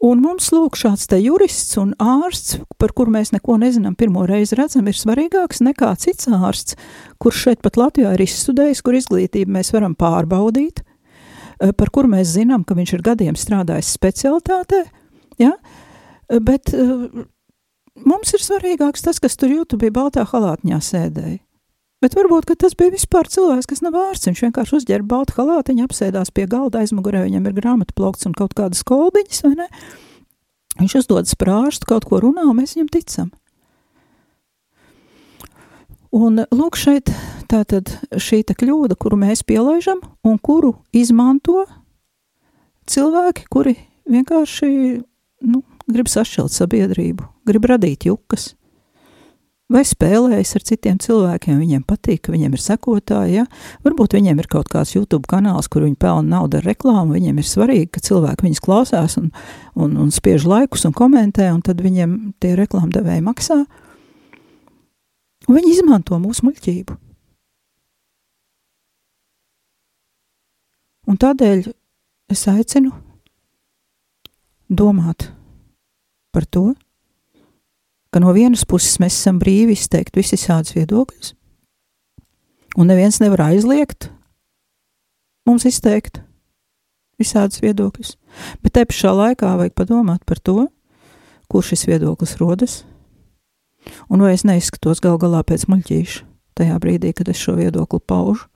[0.00, 4.56] Un mums lūk šāds te jurists un ārsts, par kuru mēs neko nezinām, pirmo reizi
[4.56, 6.78] redzam, ir svarīgāks nekā cits ārsts,
[7.20, 12.32] kurš šeit pat Latvijā ir izstudējis, kur izglītību mēs varam pārbaudīt, eh, par kuru mēs
[12.32, 14.86] zinām, ka viņš ir gadiem strādājis specialitātē,
[15.40, 15.54] Ja?
[16.30, 17.06] Bet uh,
[18.06, 21.40] mums ir svarīgāks tas, kas tur YouTube baltā halātņā sēdēja.
[22.00, 24.30] Bet varbūt tas bija vispār cilvēks, kas nav ārsts.
[24.30, 28.54] Viņš vienkārši uzģērba baltu halātiņu, apsēdās pie galda, aizmugurē viņam ir grāmatu plaukts un kaut
[28.56, 29.66] kādas kolbiņas, vai ne?
[30.80, 33.28] Viņš uzdodas par ārstu, kaut ko runā, un mēs viņam ticam.
[36.16, 37.12] Un lūk, šeit
[37.52, 41.66] tā tad šī kļūda, kuru mēs pielaižam un kuru izmanto
[42.90, 43.76] cilvēki, kuri
[44.08, 44.70] vienkārši
[45.44, 48.52] nu, grib sašķelt sabiedrību, grib radīt jukas,
[49.70, 53.44] vai spēlējas ar citiem cilvēkiem, viņiem patīk, ka viņiem ir sekotāji, ja?
[53.86, 57.46] varbūt viņiem ir kaut kāds YouTube kanāls, kur viņi pelna naudu ar reklāmu, viņiem ir
[57.46, 59.30] svarīgi, ka cilvēki viņus klausās un,
[59.78, 63.60] un, un spiež laikus un komentē, un tad viņiem tie reklāmdevēji maksā.
[65.48, 66.98] Un viņi izmanto mūsu muļķību.
[71.10, 71.70] Un tādēļ
[72.30, 72.92] es aicinu
[74.70, 75.28] domāt
[76.30, 76.70] par to,
[78.14, 81.34] ka no vienas puses mēs esam brīvi izteikt visus šādus viedokļus,
[82.78, 84.10] un neviens nevar aizliegt
[85.46, 86.22] mums izteikt
[87.20, 88.14] visādus viedokļus,
[88.62, 90.68] bet te pašā laikā vajag padomāt par to,
[91.50, 92.80] kur šis viedoklis rodas,
[94.08, 96.26] un vai es neizskatos gal galā pēc muļķīša
[96.60, 98.46] tajā brīdī, kad es šo viedokli paužu.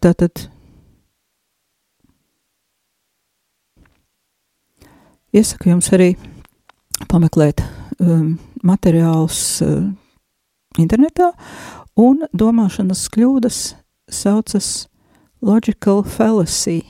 [0.00, 0.46] Tātad
[5.30, 6.16] Iesaku jums arī
[7.06, 7.60] pameklēt
[8.02, 8.32] um,
[8.66, 9.84] materiālus uh,
[10.82, 11.28] internetā,
[11.94, 13.60] un domāšanas kļūdas
[14.10, 14.88] saucas
[15.38, 16.80] logical fallacy,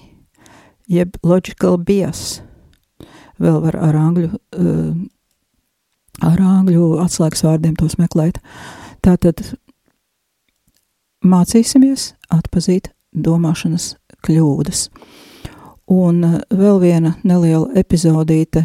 [0.88, 2.40] jeb logical bias.
[3.40, 4.96] Vēl var ar angļu, uh,
[6.24, 8.40] ar angļu atslēgas vārdiem tos meklēt.
[9.04, 9.44] Tātad
[11.20, 14.86] mācīsimies atpazīt domāšanas kļūdas.
[15.90, 18.64] Un eh, vēl viena neliela epizodīte,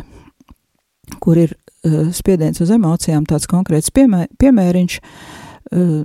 [1.22, 6.00] kur ir uh, spiediens uz emocijām, tāds konkrēts piemē, piemēriņš, uh,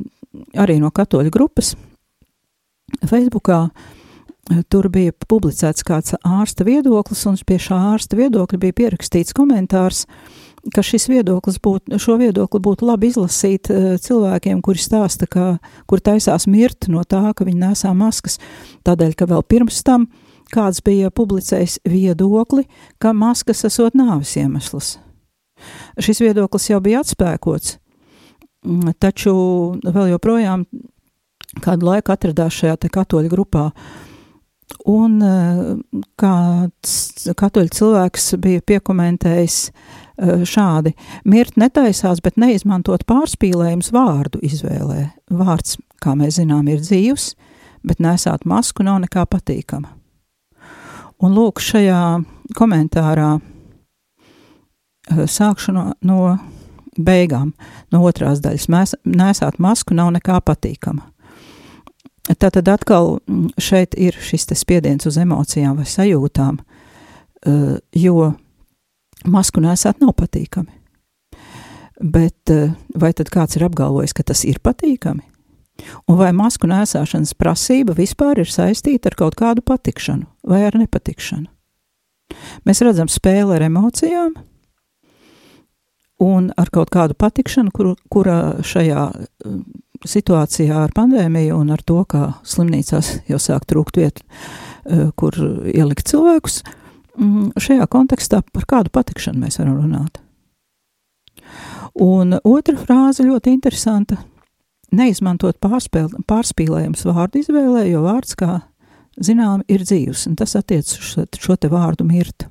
[0.60, 1.72] arī no katoļu grupas.
[3.08, 3.62] Facebookā
[4.72, 10.06] tur bija publicēts kāds ārsta viedoklis, un pie šā ārsta viedokļa bija pierakstīts komentārs,
[10.74, 13.70] ka šis viedoklis būtu, šo viedokli būtu labi izlasīt
[14.04, 15.52] cilvēkiem, kuri stāsta, ka,
[15.86, 18.40] kur taisās mirt no tā, ka viņi nesā maskas,
[18.88, 20.19] tādēļ, ka vēl pirms tam uh,
[20.52, 22.66] kāds bija publicējis viedokli,
[22.98, 24.98] ka maskas esot nāvis iemesls.
[26.00, 27.76] Šis viedoklis jau bija atspēkots,
[28.64, 29.34] mm, taču
[29.84, 30.64] vēl joprojām
[31.64, 33.70] kādu laiku atradās šajā katoļu grupā.
[34.88, 35.60] Un eh,
[36.20, 36.92] kāds
[37.36, 40.94] katoļu cilvēks bija piekomentējis eh, šādi:
[41.24, 45.10] mirt netaisās, bet neizmantot pārspīlējums vārdu izvēlē.
[45.34, 47.32] Vārds, kā mēs zinām, ir dzīvs,
[47.82, 49.99] bet nesāt masku nav nekā patīkama.
[51.20, 52.00] Un lūk, šajā
[52.56, 56.38] komentārā eh, sākšu no, no
[56.96, 57.52] beigām,
[57.92, 58.68] no otrās daļas.
[58.72, 61.04] Mēs nesāt masku nav nekā patīkama.
[62.30, 66.60] Tātad atkal mm, šeit ir šis spiediens uz emocijām vai sajūtām,
[67.46, 68.32] eh, jo
[69.24, 70.72] masku nesāt nav patīkami.
[72.00, 75.29] Bet eh, vai tad kāds ir apgalvojis, ka tas ir patīkami?
[76.08, 81.48] Un vai masku nēsāšanas prasība vispār ir saistīta ar kaut kādu patikšanu vai ar nepatikšanu?
[82.68, 84.34] Mēs redzam spēli ar emocijām
[86.20, 89.62] un ar kaut kādu patikšanu, kur, kura šajā um,
[90.06, 95.36] situācijā ar pandēmiju un ar to, kā slimnīcās jau sāk trūkt vietu, uh, kur
[95.72, 96.60] ielikt cilvēkus,
[97.16, 100.20] mm, šajā kontekstā par kādu patikšanu mēs varam runāt.
[102.00, 104.20] Un otra frāze ļoti interesanta
[104.96, 108.60] neizmantot pārspīlējums vārdu izvēlē, jo vārds, kā
[109.20, 112.46] zinām, ir dzīvs, un tas attiec uz šo te vārdu mirt.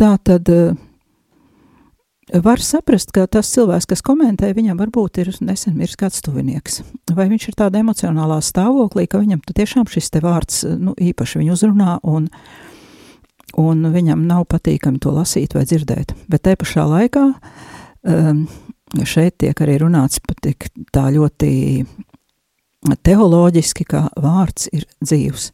[0.00, 0.48] Tā tad
[2.44, 6.80] var saprast, ka tas cilvēks, kas komentē, viņam varbūt ir nesen miris kāds tuvinieks,
[7.16, 11.56] vai viņš ir tādā emocionālā stāvoklī, ka viņam tiešām šis te vārds, nu, īpaši viņu
[11.56, 12.28] uzrunā, un,
[13.58, 18.44] un viņam nav patīkami to lasīt vai dzirdēt, bet te pašā laikā um,
[19.06, 21.50] šeit tiek arī runāts pat tik tā ļoti
[23.04, 25.50] teoloģiski, ka vārds ir dzīvs.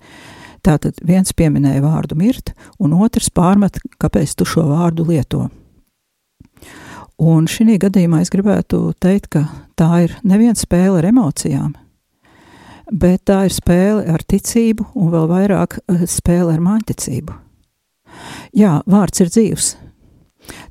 [0.67, 5.47] Tātad viens pieminēja vārdu mirt, un otrs pārmet, kāpēc tu šo vārdu lieto.
[7.17, 9.47] Un šī gadījumā es gribētu teikt, ka
[9.79, 11.73] tā ir neviena spēle ar emocijām,
[12.93, 17.39] bet tā ir spēle ar ticību un vēl vairāk eh, spēle ar māņticību.
[18.57, 19.71] Jā, vārds ir dzīvs,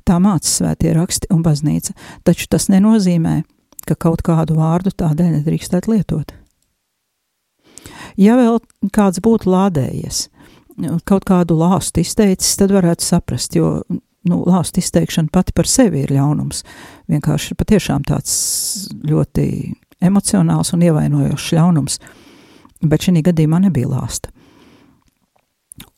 [0.06, 1.94] Tā māca svētie raksti un baznīca,
[2.26, 3.42] taču tas nenozīmē,
[3.86, 6.34] ka kaut kādu vārdu tādēļ nedrīkstētu lietot.
[8.16, 8.58] Ja vēl
[8.96, 10.26] kāds būtu lādējies,
[11.08, 13.80] kaut kādu lāstu izteicis, tad varētu saprast, jo
[14.26, 16.62] nu, lāstu izteikšana pati par sevi ir ļaunums.
[17.12, 18.36] Vienkārši patiešām tāds
[19.06, 19.48] ļoti
[20.04, 22.00] emocionāls un ievainojošs ļaunums,
[22.84, 24.32] bet šī gadījumā nebija lāsta.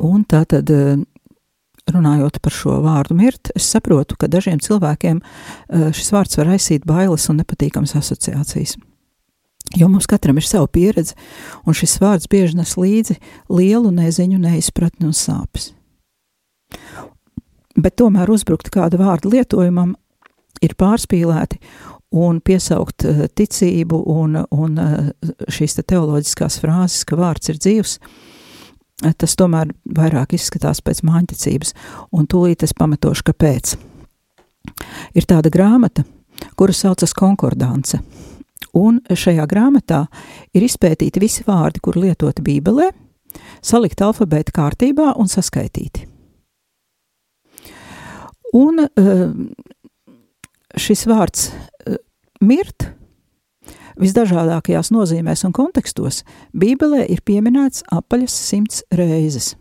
[0.02, 0.70] Un tā tad
[1.94, 6.86] runājot par šo vārdu mirt, es saprotu, ka dažiem cilvēkiem uh, šis vārds var aizsīt
[6.88, 8.76] bailes un nepatīkamas asociācijas.
[9.76, 11.16] Jo mums katram ir sava pieredze,
[11.68, 13.18] un šis vārds bieži nes līdzi
[13.52, 15.72] lielu neziņu, neizpratni un sāpes.
[17.78, 19.94] Bet tomēr uzbrukt kādu vārdu lietojumam
[20.64, 21.60] ir pārspīlēti,
[22.16, 25.12] un piesaukt uh, ticību un, un uh,
[25.52, 28.27] šīs te teoloģiskās frāzes, ka vārds ir dzīvs, uh,
[28.98, 31.74] tas tomēr vairāk izskatās pēc māņticības,
[32.12, 33.76] un tūlīt es pamatošu, kāpēc.
[35.16, 36.04] Ir tāda grāmata,
[36.58, 38.00] kura saucas Konkordance,
[38.76, 40.04] un šajā grāmatā
[40.54, 42.90] ir izpētīti visi vārdi, kur lietoti Bībelē,
[43.62, 46.06] salikt alfabēta kārtībā un saskaitīti.
[48.58, 48.80] Un
[50.78, 51.50] šis vārds
[52.40, 52.88] mirt
[53.98, 56.22] visdažādākajās nozīmēs un kontekstos
[56.56, 59.54] Bībelē ir pieminēts apaļas simts reizes.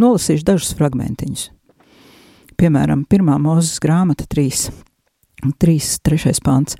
[0.00, 1.48] Nolasīšu dažus fragmentiņus.
[2.60, 3.30] Piemēram, 1.
[3.40, 4.70] mūzes grāmata 3,
[5.62, 6.34] 3 3.
[6.44, 6.76] pāns.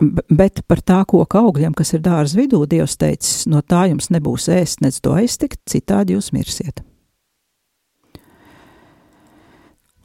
[0.00, 4.48] Bet par tā koka augļiem, kas ir dārza vidū, Dievs teicis, no tā jums nebūs
[4.48, 6.80] ēst, nec to aiztikt, citādi jūs mirsiet.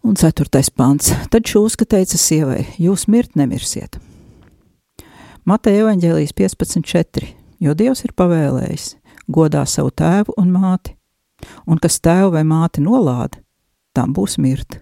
[0.06, 1.14] Un ceturtais pants.
[1.32, 3.96] Tad šūska teica sievai, jūs mirt nemirsiet.
[5.46, 7.28] Mateja evaņģēlijas 15.4.
[7.64, 8.96] Jo Dievs ir pavēlējis,
[9.32, 10.96] godā savu tēvu un māti,
[11.70, 13.40] un kas tēvu vai māti nolāda,
[13.96, 14.82] tam būs mirt.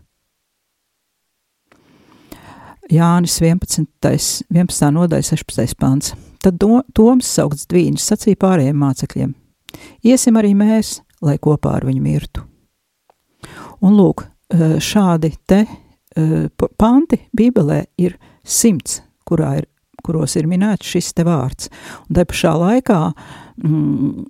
[2.91, 3.88] Jānis 11.
[4.03, 4.89] 11.
[4.97, 5.78] nodaļa 16.
[5.80, 6.14] pants.
[6.43, 9.32] Tad do, Toms saukts dvīņas sacīja pārējiem mācekļiem:
[10.03, 12.43] Iesim arī mēs, lai kopā ar viņu mirtu.
[13.84, 16.34] Un lūk, Eh, šādi te eh,
[16.78, 19.66] panti Bībelē ir simts, kurā ir,
[20.03, 21.71] kuros ir minēts šis te vārds.
[22.07, 22.99] Un te pašā laikā
[23.63, 24.25] mm,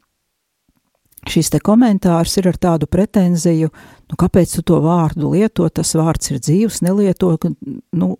[1.29, 6.33] šis te komentārs ir ar tādu pretenziju, nu, kāpēc tu to vārdu lieto, tas vārds
[6.33, 7.35] ir dzīvs, nelieto,
[7.95, 8.13] nu,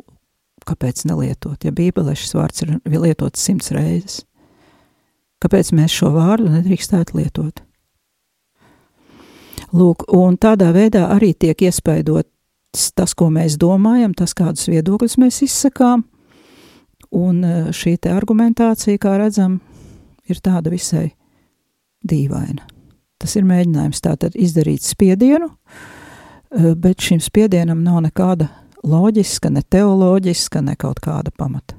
[0.67, 4.23] kāpēc nelietot, ja Bībelē šis vārds ir lietots simts reizes.
[5.43, 7.59] Kāpēc mēs šo vārdu nedrīkstētu lietot?
[9.73, 12.29] Lūk, un tādā veidā arī tiek iespaidots
[12.95, 16.05] tas, ko mēs domājam, tas, kādus viedokļus mēs izsakām,
[17.13, 19.59] un e, šī te argumentācija, kā redzam,
[20.29, 21.11] ir tāda visai
[22.03, 22.65] dīvaina.
[23.21, 28.49] Tas ir mēģinājums tātad izdarīt spiedienu, e, bet šim spiedienam nav nekāda
[28.83, 31.77] loģiska, ne teoloģiska, ne kaut kāda pamata.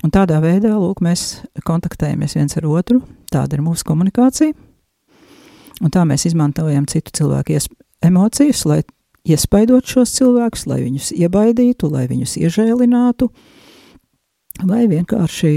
[0.00, 4.56] Un tādā veidā, lūk, mēs kontaktējamies viens ar otru, tāda ir mūsu komunikācija.
[5.80, 7.58] Un tā mēs izmantojam citu cilvēku
[8.04, 8.80] emocijas, lai
[9.28, 13.28] iespaidot šos cilvēkus, lai viņus iebaidītu, lai viņus iežēlinātu,
[14.66, 15.52] vai vienkārši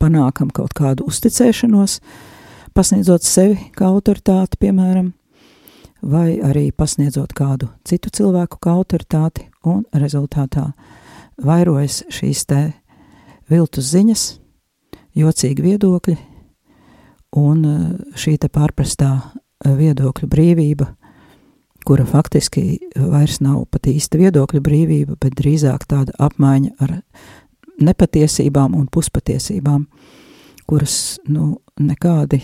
[0.00, 1.98] panākam kaut kādu uzticēšanos,
[2.74, 5.12] pasniedzot sevi kā autoritāti, piemēram,
[6.02, 10.72] vai arī pasniedzot kādu citu cilvēku kā autoritāti, un rezultātā
[11.42, 12.62] vairojas šīs te
[13.50, 14.24] viltus ziņas,
[15.18, 16.16] jocīgi viedokļi,
[17.38, 17.86] un eh,
[18.18, 19.14] šī te pārprastā
[19.62, 20.88] viedokļu brīvība,
[21.86, 27.00] kura faktiski vairs nav pat īsta viedokļu brīvība, bet drīzāk tāda apmaiņa ar
[27.86, 29.86] nepatiesībām un puspatiesībām,
[30.66, 32.40] kuras nu, nekādi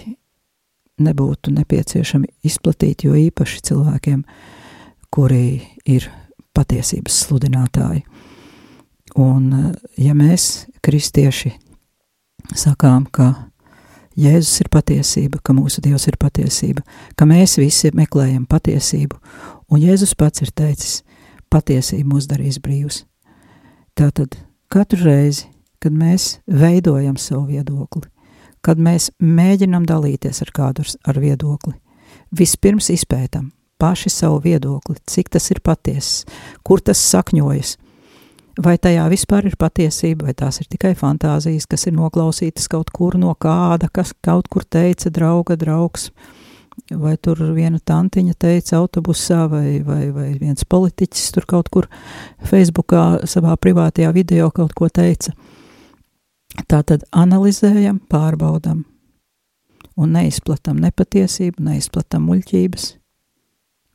[0.98, 4.22] nebūtu nepieciešami izplatīt, jo īpaši cilvēkiem,
[5.14, 6.08] kuri ir
[6.56, 8.02] patiesības sludinātāji.
[9.18, 9.52] Un,
[9.96, 11.54] ja mēs, kristieši,
[12.54, 13.48] sakām, ka
[14.18, 16.82] Jēzus ir patiesība, ka mūsu Dievs ir patiesība,
[17.14, 19.14] ka mēs visi meklējam patiesību,
[19.70, 21.04] un Jēzus pats ir teicis,
[21.50, 23.04] patiesība mūs darīs brīvus.
[23.94, 24.34] Tātad
[24.72, 25.48] katru reizi,
[25.82, 28.06] kad mēs veidojam savu viedokli,
[28.60, 31.74] kad mēs mēģinam dalīties ar kādu ar viedokli,
[32.30, 36.24] vispirms izpētam paši savu viedokli, cik tas ir patiess,
[36.66, 37.76] kur tas sakņojas–
[38.64, 43.18] vai tajā vispār ir patiesība, vai tās ir tikai fantāzijas, kas ir noklausītas kaut kur
[43.18, 46.10] no kāda, kas kaut kur teica drauga draugs,
[46.90, 51.88] vai tur viena tantiņa teica autobusā, vai, vai, vai viens politiķis tur kaut kur
[52.48, 55.34] Facebookā savā privātajā video kaut ko teica.
[56.68, 58.84] Tā tad analizējam, pārbaudam
[59.98, 62.92] un neizplatam nepatiesību, neizplatam muļķības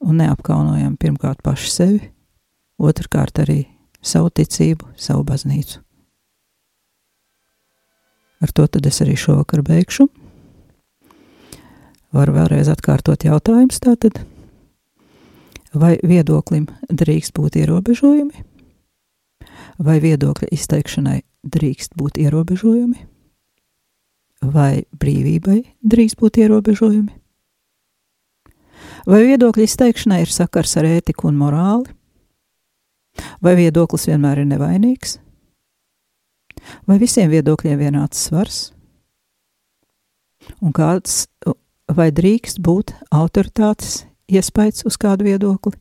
[0.03, 2.01] un neapkaunojam pirmkārt paši sevi,
[2.77, 3.63] otrkārt arī
[4.03, 5.79] savu ticību, savu baznīcu.
[8.43, 10.09] Ar to tad es arī šovakar beigšu.
[12.14, 14.20] Varu vēlreiz atkārtot jautājumus tātad.
[15.74, 18.43] Vai viedoklim drīkst būt ierobežojumi?
[19.82, 21.24] Vai viedokļa izteikšanai
[21.55, 22.99] drīkst būt ierobežojumi?
[24.53, 27.18] Vai brīvībai drīkst būt ierobežojumi?
[29.09, 31.89] Vai viedokļu izteikšanai ir sakars ar ētiku un morāli?
[33.41, 35.18] Vai viedoklis vienmēr ir nevainīgs?
[36.86, 38.61] Vai visiem viedokļiem vienāds svars?
[40.61, 41.24] Un kāds
[41.91, 45.75] vai drīkst būt autoritātes iespējas uz kādu viedokli?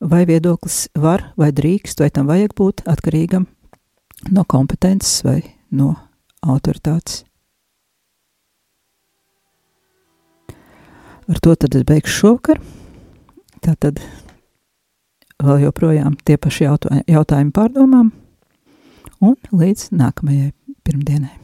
[0.00, 3.46] Vai viedoklis var vai drīkst, vai tam vajag būt atkarīgam
[4.32, 5.92] no kompetences vai no
[6.40, 7.24] autoritātes?
[11.30, 12.58] Ar to tad es beigšu šovakar.
[13.60, 14.00] Tā tad
[15.38, 18.10] vēl joprojām tie paši jautājumi pārdomām
[19.20, 20.50] un līdz nākamajai
[20.82, 21.39] pirmdienai.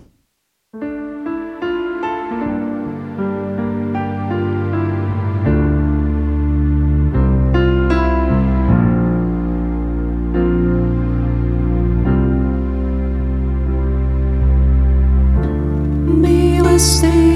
[16.78, 17.35] stay